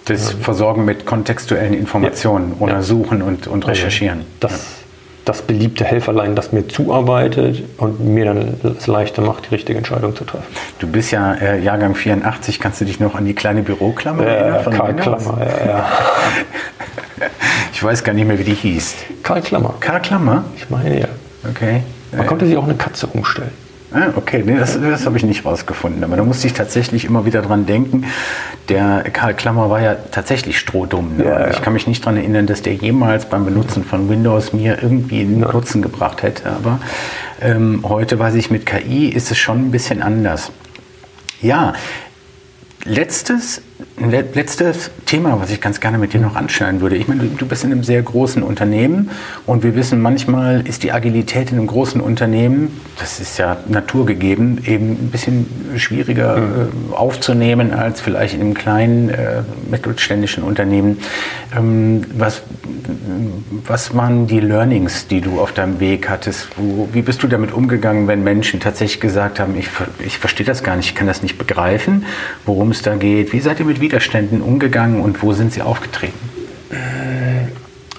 Das 0.05 0.31
Versorgen 0.31 0.85
mit 0.85 1.05
kontextuellen 1.05 1.73
Informationen 1.73 2.55
ja. 2.59 2.65
oder 2.65 2.83
Suchen 2.83 3.21
und, 3.21 3.47
und 3.47 3.65
Recherchieren. 3.67 4.25
Das, 4.39 4.83
das 5.25 5.41
beliebte 5.41 5.85
Helferlein, 5.85 6.35
das 6.35 6.51
mir 6.51 6.67
zuarbeitet 6.67 7.63
und 7.77 8.01
mir 8.01 8.25
dann 8.25 8.55
es 8.77 8.87
leichter 8.87 9.21
macht, 9.21 9.45
die 9.45 9.55
richtige 9.55 9.77
Entscheidung 9.77 10.15
zu 10.15 10.25
treffen. 10.25 10.45
Du 10.79 10.87
bist 10.87 11.11
ja 11.11 11.33
äh, 11.35 11.61
Jahrgang 11.61 11.95
84, 11.95 12.59
kannst 12.59 12.81
du 12.81 12.85
dich 12.85 12.99
noch 12.99 13.15
an 13.15 13.25
die 13.25 13.33
kleine 13.33 13.63
Büroklammer 13.63 14.25
erinnern? 14.25 14.63
Von 14.63 14.73
Karl 14.73 14.95
Klammer, 14.95 15.37
ja, 15.39 15.65
ja. 15.65 15.89
ich 17.71 17.81
weiß 17.81 18.03
gar 18.03 18.13
nicht 18.13 18.27
mehr, 18.27 18.37
wie 18.37 18.43
die 18.43 18.55
hieß. 18.55 18.95
Karl 19.23 19.41
Klammer. 19.41 19.75
Karl 19.79 20.01
Klammer? 20.01 20.43
Ich 20.57 20.69
meine 20.69 20.99
ja. 20.99 21.07
Okay. 21.49 21.83
Man 22.11 22.27
konnte 22.27 22.45
sich 22.45 22.57
auch 22.57 22.65
eine 22.65 22.75
Katze 22.75 23.07
umstellen. 23.07 23.62
Ah, 23.93 24.11
okay, 24.15 24.43
nee, 24.45 24.57
das, 24.57 24.79
das 24.79 25.05
habe 25.05 25.17
ich 25.17 25.23
nicht 25.23 25.45
rausgefunden. 25.45 26.03
Aber 26.03 26.17
da 26.17 26.23
musste 26.23 26.47
ich 26.47 26.53
tatsächlich 26.53 27.05
immer 27.05 27.25
wieder 27.25 27.41
dran 27.41 27.65
denken. 27.65 28.05
Der 28.69 29.03
Karl 29.13 29.35
Klammer 29.35 29.69
war 29.69 29.81
ja 29.81 29.95
tatsächlich 30.11 30.57
strohdumm. 30.57 31.17
Ne? 31.17 31.25
Ja. 31.25 31.49
Ich 31.51 31.61
kann 31.61 31.73
mich 31.73 31.85
nicht 31.85 32.03
daran 32.03 32.17
erinnern, 32.17 32.47
dass 32.47 32.61
der 32.61 32.73
jemals 32.73 33.25
beim 33.25 33.45
Benutzen 33.45 33.83
von 33.83 34.09
Windows 34.09 34.51
mir 34.51 34.81
irgendwie 34.81 35.21
einen 35.21 35.41
ja. 35.41 35.51
Nutzen 35.51 35.81
gebracht 35.81 36.23
hätte. 36.23 36.49
Aber 36.49 36.79
ähm, 37.41 37.81
heute 37.83 38.17
weiß 38.17 38.33
ich, 38.35 38.49
mit 38.49 38.65
KI 38.65 39.09
ist 39.09 39.29
es 39.29 39.37
schon 39.37 39.67
ein 39.67 39.71
bisschen 39.71 40.01
anders. 40.01 40.51
Ja, 41.41 41.73
letztes 42.85 43.61
letztes 44.09 44.91
Thema, 45.05 45.39
was 45.39 45.51
ich 45.51 45.61
ganz 45.61 45.79
gerne 45.79 45.97
mit 45.97 46.13
dir 46.13 46.19
noch 46.19 46.35
anschneiden 46.35 46.81
würde. 46.81 46.95
Ich 46.95 47.07
meine, 47.07 47.23
du 47.23 47.45
bist 47.45 47.63
in 47.63 47.71
einem 47.71 47.83
sehr 47.83 48.01
großen 48.01 48.43
Unternehmen 48.43 49.11
und 49.45 49.63
wir 49.63 49.75
wissen, 49.75 50.01
manchmal 50.01 50.67
ist 50.67 50.83
die 50.83 50.91
Agilität 50.91 51.51
in 51.51 51.57
einem 51.57 51.67
großen 51.67 52.01
Unternehmen, 52.01 52.79
das 52.99 53.19
ist 53.19 53.37
ja 53.37 53.57
naturgegeben, 53.67 54.63
eben 54.65 54.91
ein 54.91 55.09
bisschen 55.11 55.45
schwieriger 55.77 56.37
mhm. 56.37 56.91
äh, 56.91 56.95
aufzunehmen 56.95 57.73
als 57.73 58.01
vielleicht 58.01 58.35
in 58.35 58.41
einem 58.41 58.53
kleinen 58.53 59.09
äh, 59.09 59.41
mittelständischen 59.69 60.43
Unternehmen. 60.43 60.99
Ähm, 61.55 62.03
was, 62.17 62.43
was 63.65 63.95
waren 63.95 64.27
die 64.27 64.39
Learnings, 64.39 65.07
die 65.07 65.21
du 65.21 65.39
auf 65.39 65.51
deinem 65.51 65.79
Weg 65.79 66.09
hattest? 66.09 66.49
Wo, 66.57 66.89
wie 66.91 67.01
bist 67.01 67.23
du 67.23 67.27
damit 67.27 67.51
umgegangen, 67.51 68.07
wenn 68.07 68.23
Menschen 68.23 68.59
tatsächlich 68.59 68.99
gesagt 68.99 69.39
haben, 69.39 69.57
ich, 69.57 69.69
ich 70.05 70.17
verstehe 70.17 70.45
das 70.45 70.63
gar 70.63 70.75
nicht, 70.75 70.89
ich 70.89 70.95
kann 70.95 71.07
das 71.07 71.21
nicht 71.23 71.37
begreifen, 71.37 72.05
worum 72.45 72.71
es 72.71 72.81
da 72.81 72.95
geht? 72.95 73.33
Wie 73.33 73.39
seid 73.39 73.59
ihr 73.59 73.65
mit 73.65 73.81
Widerständen 73.93 74.41
umgegangen 74.41 75.01
und 75.01 75.21
wo 75.21 75.33
sind 75.33 75.53
sie 75.53 75.61
aufgetreten? 75.61 76.17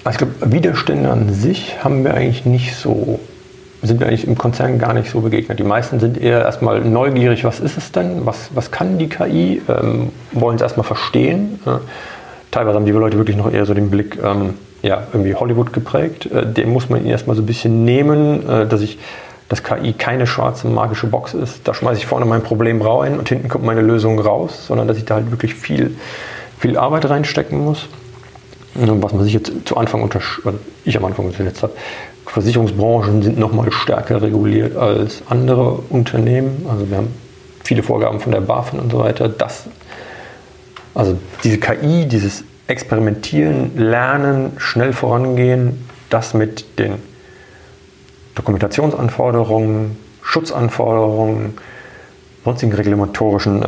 Also 0.03 0.09
ich 0.11 0.17
glaube, 0.17 0.51
Widerstände 0.51 1.09
an 1.09 1.33
sich 1.33 1.81
haben 1.85 2.03
wir 2.03 2.13
eigentlich 2.13 2.45
nicht 2.45 2.75
so, 2.75 3.21
sind 3.81 4.01
wir 4.01 4.07
eigentlich 4.07 4.27
im 4.27 4.37
Konzern 4.37 4.77
gar 4.77 4.93
nicht 4.93 5.09
so 5.09 5.21
begegnet. 5.21 5.57
Die 5.57 5.63
meisten 5.63 6.01
sind 6.01 6.17
eher 6.17 6.41
erstmal 6.41 6.81
neugierig, 6.81 7.45
was 7.45 7.61
ist 7.61 7.77
es 7.77 7.93
denn, 7.93 8.25
was, 8.25 8.49
was 8.53 8.71
kann 8.71 8.97
die 8.97 9.07
KI, 9.07 9.61
ähm, 9.69 10.09
wollen 10.33 10.57
es 10.57 10.61
erstmal 10.61 10.85
verstehen. 10.85 11.61
Äh, 11.65 11.77
teilweise 12.51 12.75
haben 12.75 12.85
die 12.85 12.91
Leute 12.91 13.17
wirklich 13.17 13.37
noch 13.37 13.49
eher 13.49 13.65
so 13.65 13.73
den 13.73 13.89
Blick, 13.89 14.17
ähm, 14.21 14.55
ja, 14.81 15.03
irgendwie 15.13 15.33
Hollywood 15.33 15.71
geprägt. 15.71 16.25
Äh, 16.25 16.45
den 16.45 16.73
muss 16.73 16.89
man 16.89 17.05
erstmal 17.05 17.37
so 17.37 17.41
ein 17.41 17.45
bisschen 17.45 17.85
nehmen, 17.85 18.45
äh, 18.49 18.67
dass 18.67 18.81
ich 18.81 18.99
dass 19.49 19.63
KI 19.63 19.93
keine 19.93 20.25
schwarze 20.25 20.67
magische 20.67 21.07
Box 21.07 21.33
ist. 21.33 21.67
Da 21.67 21.73
schmeiße 21.73 21.99
ich 21.99 22.05
vorne 22.05 22.25
mein 22.25 22.41
Problem 22.41 22.81
rein 22.81 23.19
und 23.19 23.29
hinten 23.29 23.47
kommt 23.47 23.63
meine 23.63 23.81
Lösung 23.81 24.19
raus, 24.19 24.65
sondern 24.67 24.87
dass 24.87 24.97
ich 24.97 25.05
da 25.05 25.15
halt 25.15 25.31
wirklich 25.31 25.53
viel, 25.53 25.95
viel 26.59 26.77
Arbeit 26.77 27.09
reinstecken 27.09 27.63
muss. 27.63 27.87
Was 28.73 29.13
man 29.13 29.23
sich 29.23 29.33
jetzt 29.33 29.51
zu 29.65 29.77
Anfang 29.77 30.01
unterschätzt, 30.01 30.47
ich 30.83 30.97
am 30.97 31.05
Anfang 31.05 31.27
unterschätzt 31.27 31.63
habe, 31.63 31.73
Versicherungsbranchen 32.25 33.21
sind 33.21 33.39
noch 33.39 33.53
mal 33.53 33.71
stärker 33.71 34.21
reguliert 34.21 34.75
als 34.75 35.21
andere 35.29 35.79
Unternehmen. 35.89 36.65
Also 36.69 36.89
wir 36.89 36.97
haben 36.97 37.13
viele 37.63 37.83
Vorgaben 37.83 38.19
von 38.19 38.31
der 38.31 38.41
BaFin 38.41 38.79
und 38.79 38.91
so 38.91 38.99
weiter. 38.99 39.29
Das, 39.29 39.65
also 40.93 41.17
diese 41.43 41.59
KI, 41.59 42.05
dieses 42.05 42.43
Experimentieren, 42.67 43.77
Lernen, 43.77 44.53
schnell 44.57 44.91
vorangehen, 44.91 45.87
das 46.09 46.33
mit 46.33 46.79
den 46.79 46.95
Dokumentationsanforderungen, 48.35 49.97
Schutzanforderungen, 50.21 51.57
sonstigen 52.43 52.73
regulatorischen 52.73 53.63
äh, 53.63 53.67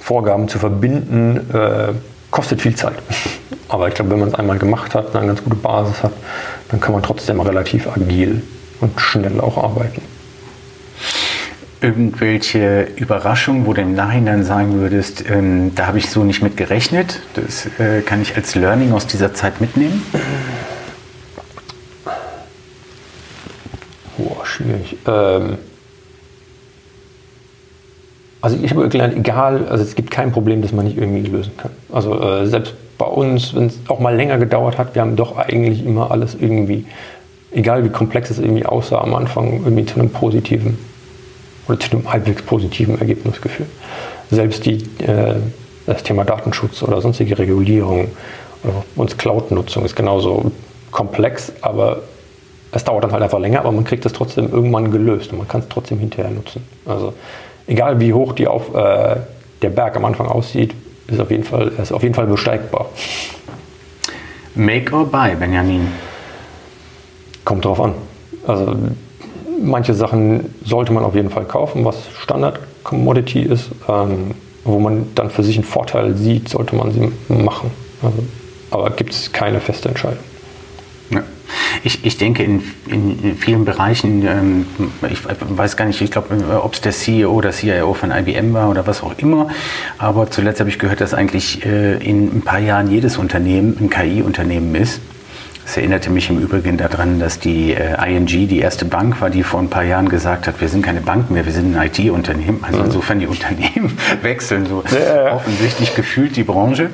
Vorgaben 0.00 0.48
zu 0.48 0.58
verbinden, 0.58 1.50
äh, 1.52 1.92
kostet 2.30 2.62
viel 2.62 2.74
Zeit. 2.74 2.96
Aber 3.68 3.88
ich 3.88 3.94
glaube, 3.94 4.12
wenn 4.12 4.20
man 4.20 4.28
es 4.28 4.34
einmal 4.34 4.58
gemacht 4.58 4.94
hat, 4.94 5.16
eine 5.16 5.26
ganz 5.26 5.42
gute 5.42 5.56
Basis 5.56 6.02
hat, 6.02 6.12
dann 6.68 6.80
kann 6.80 6.92
man 6.92 7.02
trotzdem 7.02 7.40
relativ 7.40 7.88
agil 7.88 8.42
und 8.80 9.00
schnell 9.00 9.40
auch 9.40 9.56
arbeiten. 9.62 10.02
Irgendwelche 11.80 12.88
Überraschungen, 12.96 13.66
wo 13.66 13.72
du 13.72 13.82
im 13.82 13.94
Nachhinein 13.94 14.44
sagen 14.44 14.80
würdest, 14.80 15.28
ähm, 15.28 15.74
da 15.74 15.86
habe 15.86 15.98
ich 15.98 16.10
so 16.10 16.24
nicht 16.24 16.42
mit 16.42 16.56
gerechnet, 16.56 17.20
das 17.34 17.66
äh, 17.78 18.00
kann 18.02 18.22
ich 18.22 18.34
als 18.36 18.54
Learning 18.54 18.92
aus 18.92 19.06
dieser 19.06 19.34
Zeit 19.34 19.60
mitnehmen? 19.60 20.02
Schwierig. 24.56 24.96
Ähm 25.06 25.58
also 28.40 28.58
ich 28.62 28.70
habe 28.70 28.88
gelernt, 28.88 29.16
egal, 29.16 29.66
also 29.68 29.82
es 29.82 29.94
gibt 29.94 30.10
kein 30.10 30.30
Problem, 30.30 30.62
das 30.62 30.72
man 30.72 30.84
nicht 30.84 30.98
irgendwie 30.98 31.28
lösen 31.28 31.56
kann. 31.56 31.72
Also 31.92 32.20
äh, 32.20 32.46
selbst 32.46 32.74
bei 32.96 33.06
uns, 33.06 33.54
wenn 33.54 33.66
es 33.66 33.78
auch 33.88 33.98
mal 33.98 34.14
länger 34.14 34.38
gedauert 34.38 34.78
hat, 34.78 34.94
wir 34.94 35.02
haben 35.02 35.16
doch 35.16 35.36
eigentlich 35.36 35.84
immer 35.84 36.10
alles 36.10 36.34
irgendwie 36.34 36.86
egal 37.56 37.84
wie 37.84 37.88
komplex 37.88 38.30
es 38.30 38.38
irgendwie 38.38 38.66
aussah 38.66 39.00
am 39.00 39.14
Anfang, 39.14 39.64
irgendwie 39.64 39.86
zu 39.86 39.98
einem 39.98 40.10
positiven 40.10 40.78
oder 41.68 41.80
zu 41.80 41.90
einem 41.90 42.12
halbwegs 42.12 42.42
positiven 42.42 42.98
Ergebnis 42.98 43.40
geführt. 43.40 43.68
Selbst 44.30 44.66
die, 44.66 44.76
äh, 45.02 45.36
das 45.86 46.02
Thema 46.02 46.24
Datenschutz 46.24 46.82
oder 46.82 47.00
sonstige 47.00 47.38
Regulierung 47.38 48.08
oder 48.62 48.84
uns 48.96 49.16
Cloud-Nutzung 49.16 49.84
ist 49.84 49.96
genauso 49.96 50.50
komplex, 50.90 51.52
aber 51.62 52.02
es 52.76 52.84
dauert 52.84 53.04
dann 53.04 53.12
halt 53.12 53.22
einfach 53.22 53.38
länger, 53.38 53.60
aber 53.60 53.72
man 53.72 53.84
kriegt 53.84 54.04
es 54.06 54.12
trotzdem 54.12 54.52
irgendwann 54.52 54.90
gelöst 54.90 55.32
und 55.32 55.38
man 55.38 55.48
kann 55.48 55.62
es 55.62 55.68
trotzdem 55.68 55.98
hinterher 55.98 56.30
nutzen. 56.30 56.62
Also 56.84 57.14
egal 57.66 58.00
wie 58.00 58.12
hoch 58.12 58.32
die 58.32 58.46
auf, 58.46 58.74
äh, 58.74 59.16
der 59.62 59.70
Berg 59.70 59.96
am 59.96 60.04
Anfang 60.04 60.28
aussieht, 60.28 60.74
ist 61.08 61.20
auf 61.20 61.30
jeden 61.30 61.44
Fall, 61.44 61.72
ist 61.80 61.92
auf 61.92 62.02
jeden 62.02 62.14
Fall 62.14 62.26
besteigbar. 62.26 62.86
Make 64.54 64.94
or 64.94 65.06
buy, 65.06 65.34
Benjamin? 65.34 65.88
Kommt 67.44 67.64
drauf 67.64 67.80
an. 67.80 67.94
Also 68.46 68.76
manche 69.62 69.94
Sachen 69.94 70.54
sollte 70.64 70.92
man 70.92 71.04
auf 71.04 71.14
jeden 71.14 71.30
Fall 71.30 71.44
kaufen, 71.44 71.84
was 71.84 71.96
Standard 72.18 72.60
Commodity 72.84 73.42
ist. 73.42 73.70
Ähm, 73.88 74.34
wo 74.64 74.80
man 74.80 75.06
dann 75.14 75.30
für 75.30 75.44
sich 75.44 75.56
einen 75.56 75.64
Vorteil 75.64 76.16
sieht, 76.16 76.48
sollte 76.48 76.74
man 76.74 76.90
sie 76.90 77.12
machen. 77.32 77.70
Also, 78.02 78.18
aber 78.70 78.90
gibt 78.90 79.12
es 79.12 79.32
keine 79.32 79.60
feste 79.60 79.88
Entscheidung. 79.88 80.18
Ja. 81.10 81.22
Ich, 81.84 82.04
ich 82.04 82.16
denke, 82.18 82.42
in, 82.42 82.62
in, 82.88 83.36
vielen 83.36 83.64
Bereichen, 83.64 84.26
ähm, 84.26 84.66
ich 85.08 85.20
weiß 85.24 85.76
gar 85.76 85.84
nicht, 85.84 86.00
ich 86.00 86.10
glaube, 86.10 86.60
ob 86.62 86.74
es 86.74 86.80
der 86.80 86.92
CEO 86.92 87.30
oder 87.30 87.52
CIO 87.52 87.94
von 87.94 88.10
IBM 88.10 88.52
war 88.54 88.70
oder 88.70 88.86
was 88.86 89.02
auch 89.02 89.16
immer, 89.18 89.48
aber 89.98 90.30
zuletzt 90.30 90.60
habe 90.60 90.70
ich 90.70 90.78
gehört, 90.78 91.00
dass 91.00 91.14
eigentlich 91.14 91.64
äh, 91.64 91.96
in 91.98 92.38
ein 92.38 92.42
paar 92.42 92.58
Jahren 92.58 92.90
jedes 92.90 93.18
Unternehmen 93.18 93.76
ein 93.80 93.90
KI-Unternehmen 93.90 94.74
ist. 94.74 95.00
Das 95.66 95.76
erinnerte 95.76 96.10
mich 96.10 96.30
im 96.30 96.38
Übrigen 96.38 96.76
daran, 96.76 97.18
dass 97.18 97.40
die 97.40 97.72
äh, 97.72 97.96
ING 98.08 98.26
die 98.26 98.60
erste 98.60 98.84
Bank 98.84 99.20
war, 99.20 99.30
die 99.30 99.42
vor 99.42 99.58
ein 99.58 99.68
paar 99.68 99.82
Jahren 99.82 100.08
gesagt 100.08 100.46
hat, 100.46 100.60
wir 100.60 100.68
sind 100.68 100.82
keine 100.82 101.00
Bank 101.00 101.28
mehr, 101.28 101.44
wir 101.44 101.52
sind 101.52 101.76
ein 101.76 101.88
IT-Unternehmen. 101.88 102.60
Also 102.62 102.78
mhm. 102.78 102.84
insofern 102.84 103.18
die 103.18 103.26
Unternehmen 103.26 103.98
wechseln 104.22 104.66
so 104.66 104.84
ja. 104.94 105.34
offensichtlich 105.34 105.96
gefühlt 105.96 106.36
die 106.36 106.44
Branche. 106.44 106.90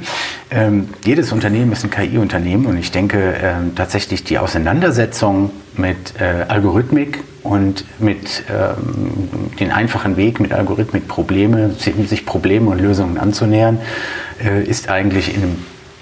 Ähm, 0.51 0.89
jedes 1.05 1.33
Unternehmen 1.33 1.71
ist 1.73 1.85
ein 1.85 1.91
KI-Unternehmen 1.91 2.65
und 2.65 2.79
ich 2.79 2.91
denke 2.91 3.35
ähm, 3.43 3.75
tatsächlich 3.77 4.25
die 4.25 4.39
Auseinandersetzung 4.39 5.51
mit 5.77 6.15
äh, 6.19 6.47
Algorithmik 6.49 7.23
und 7.43 7.85
mit 7.99 8.43
ähm, 8.49 9.51
den 9.61 9.71
einfachen 9.71 10.17
Weg, 10.17 10.41
mit 10.41 10.55
Algorithmik 10.55 11.09
Probleme, 11.09 11.73
sich 11.73 12.25
Probleme 12.25 12.71
und 12.71 12.81
Lösungen 12.81 13.19
anzunähern, 13.19 13.81
äh, 14.43 14.65
ist 14.65 14.89
eigentlich 14.89 15.37
in 15.37 15.43
einem 15.43 15.59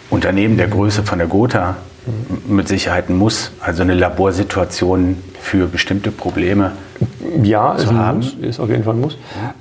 Unternehmen 0.08 0.56
der 0.56 0.68
Größe 0.68 1.02
von 1.02 1.18
der 1.18 1.26
Gotha 1.26 1.76
mit 2.46 2.68
Sicherheit 2.68 3.08
ein 3.08 3.16
Muss, 3.16 3.52
also 3.60 3.82
eine 3.82 3.94
Laborsituation 3.94 5.18
für 5.40 5.66
bestimmte 5.66 6.10
Probleme. 6.10 6.72
Ja, 7.42 7.74
ist, 7.74 7.88
ein 7.88 8.16
Muss, 8.16 8.34
ist 8.40 8.60
auf 8.60 8.68
jeden 8.68 8.84
Fall 8.84 8.94
ein 8.94 9.00
Muss. 9.00 9.16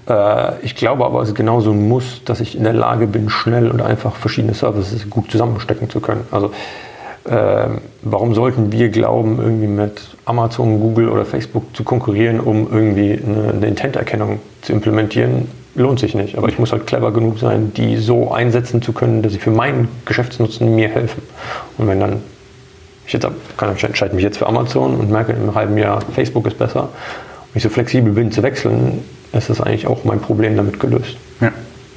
Äh, 0.07 0.63
ich 0.63 0.75
glaube 0.75 1.05
aber, 1.05 1.21
es 1.21 1.29
ist 1.29 1.35
genauso 1.35 1.71
ein 1.71 1.87
Muss, 1.87 2.21
dass 2.25 2.41
ich 2.41 2.55
in 2.55 2.63
der 2.63 2.73
Lage 2.73 3.07
bin, 3.07 3.29
schnell 3.29 3.69
und 3.69 3.81
einfach 3.81 4.15
verschiedene 4.15 4.53
Services 4.53 5.09
gut 5.09 5.31
zusammenstecken 5.31 5.89
zu 5.89 5.99
können. 5.99 6.25
Also 6.31 6.51
äh, 7.25 7.67
warum 8.01 8.33
sollten 8.33 8.71
wir 8.71 8.89
glauben, 8.89 9.39
irgendwie 9.39 9.67
mit 9.67 10.01
Amazon, 10.25 10.79
Google 10.79 11.09
oder 11.09 11.25
Facebook 11.25 11.75
zu 11.75 11.83
konkurrieren, 11.83 12.39
um 12.39 12.71
irgendwie 12.71 13.19
eine, 13.23 13.53
eine 13.53 13.67
Intent-Erkennung 13.67 14.39
zu 14.61 14.73
implementieren? 14.73 15.47
Lohnt 15.75 15.99
sich 15.99 16.15
nicht. 16.15 16.37
Aber 16.37 16.49
ich 16.49 16.59
muss 16.59 16.71
halt 16.71 16.87
clever 16.87 17.11
genug 17.11 17.39
sein, 17.39 17.73
die 17.73 17.97
so 17.97 18.31
einsetzen 18.31 18.81
zu 18.81 18.93
können, 18.93 19.21
dass 19.21 19.33
sie 19.33 19.39
für 19.39 19.51
meinen 19.51 19.87
Geschäftsnutzen 20.05 20.75
mir 20.75 20.89
helfen. 20.89 21.21
Und 21.77 21.87
wenn 21.87 21.99
dann, 21.99 22.21
ich 23.05 23.13
jetzt 23.13 23.27
kann, 23.57 23.75
entscheide 23.75 24.15
mich 24.15 24.23
jetzt 24.23 24.37
für 24.37 24.47
Amazon 24.47 24.95
und 24.95 25.11
merke 25.11 25.31
in 25.31 25.39
einem 25.39 25.55
halben 25.55 25.77
Jahr, 25.77 26.01
Facebook 26.13 26.47
ist 26.47 26.57
besser, 26.57 26.83
und 26.83 27.55
ich 27.55 27.63
so 27.63 27.69
flexibel 27.69 28.13
bin 28.13 28.31
zu 28.31 28.43
wechseln, 28.43 29.03
ist 29.31 29.49
das 29.49 29.61
eigentlich 29.61 29.87
auch 29.87 30.03
mein 30.03 30.19
Problem 30.19 30.55
damit 30.55 30.79
gelöst. 30.79 31.17
Ja. 31.41 31.49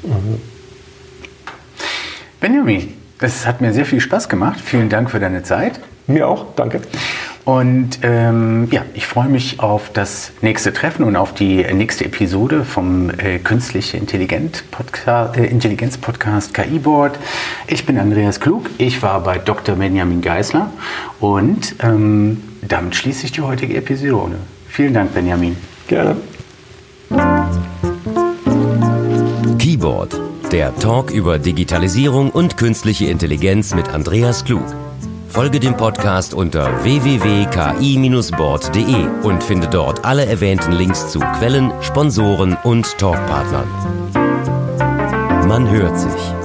Mhm. 0.03 0.41
Benjamin, 2.41 2.95
es 3.21 3.47
hat 3.47 3.61
mir 3.61 3.73
sehr 3.73 3.87
viel 3.87 4.01
Spaß 4.01 4.29
gemacht. 4.29 4.61
Vielen 4.61 4.89
Dank 4.89 5.11
für 5.11 5.21
deine 5.21 5.43
Zeit. 5.43 5.79
Mir 6.07 6.27
auch, 6.27 6.47
danke. 6.57 6.81
Und 7.45 7.99
ähm, 8.03 8.69
ja, 8.71 8.85
ich 8.95 9.07
freue 9.07 9.29
mich 9.29 9.59
auf 9.59 9.91
das 9.93 10.31
nächste 10.43 10.73
Treffen 10.73 11.05
und 11.05 11.17
auf 11.17 11.35
die 11.35 11.65
nächste 11.73 12.05
Episode 12.05 12.65
vom 12.65 13.11
äh, 13.11 13.41
Künstliche 13.41 13.97
Intelligenz 13.97 14.63
Podcast, 14.71 15.37
äh, 15.37 15.47
Intelligenz 15.47 15.99
Podcast 15.99 16.55
KI 16.55 16.79
Board. 16.79 17.19
Ich 17.67 17.85
bin 17.85 17.99
Andreas 17.99 18.39
Klug, 18.39 18.71
ich 18.79 19.03
war 19.03 19.21
bei 19.25 19.39
Dr. 19.39 19.75
Benjamin 19.75 20.21
Geisler 20.21 20.73
und 21.19 21.75
ähm, 21.81 22.45
damit 22.63 22.95
schließe 22.95 23.27
ich 23.27 23.33
die 23.33 23.41
heutige 23.41 23.77
Episode. 23.77 24.37
Vielen 24.69 24.95
Dank, 24.95 25.13
Benjamin. 25.13 25.57
Gerne. 25.89 26.17
Keyboard, 29.59 30.21
der 30.53 30.77
Talk 30.77 31.11
über 31.11 31.41
Digitalisierung 31.41 32.31
und 32.31 32.57
künstliche 32.57 33.07
Intelligenz 33.07 33.75
mit 33.75 33.89
Andreas 33.89 34.45
Klug. 34.45 34.65
Folge 35.33 35.61
dem 35.61 35.77
Podcast 35.79 36.35
unter 36.35 36.85
www.ki-board.de 36.85 39.07
und 39.23 39.43
finde 39.43 39.67
dort 39.67 40.05
alle 40.05 40.27
erwähnten 40.27 40.73
Links 40.73 41.11
zu 41.11 41.21
Quellen, 41.21 41.73
Sponsoren 41.81 42.55
und 42.65 42.99
Talkpartnern. 42.99 43.67
Man 45.49 45.71
hört 45.71 45.99
sich. 45.99 46.42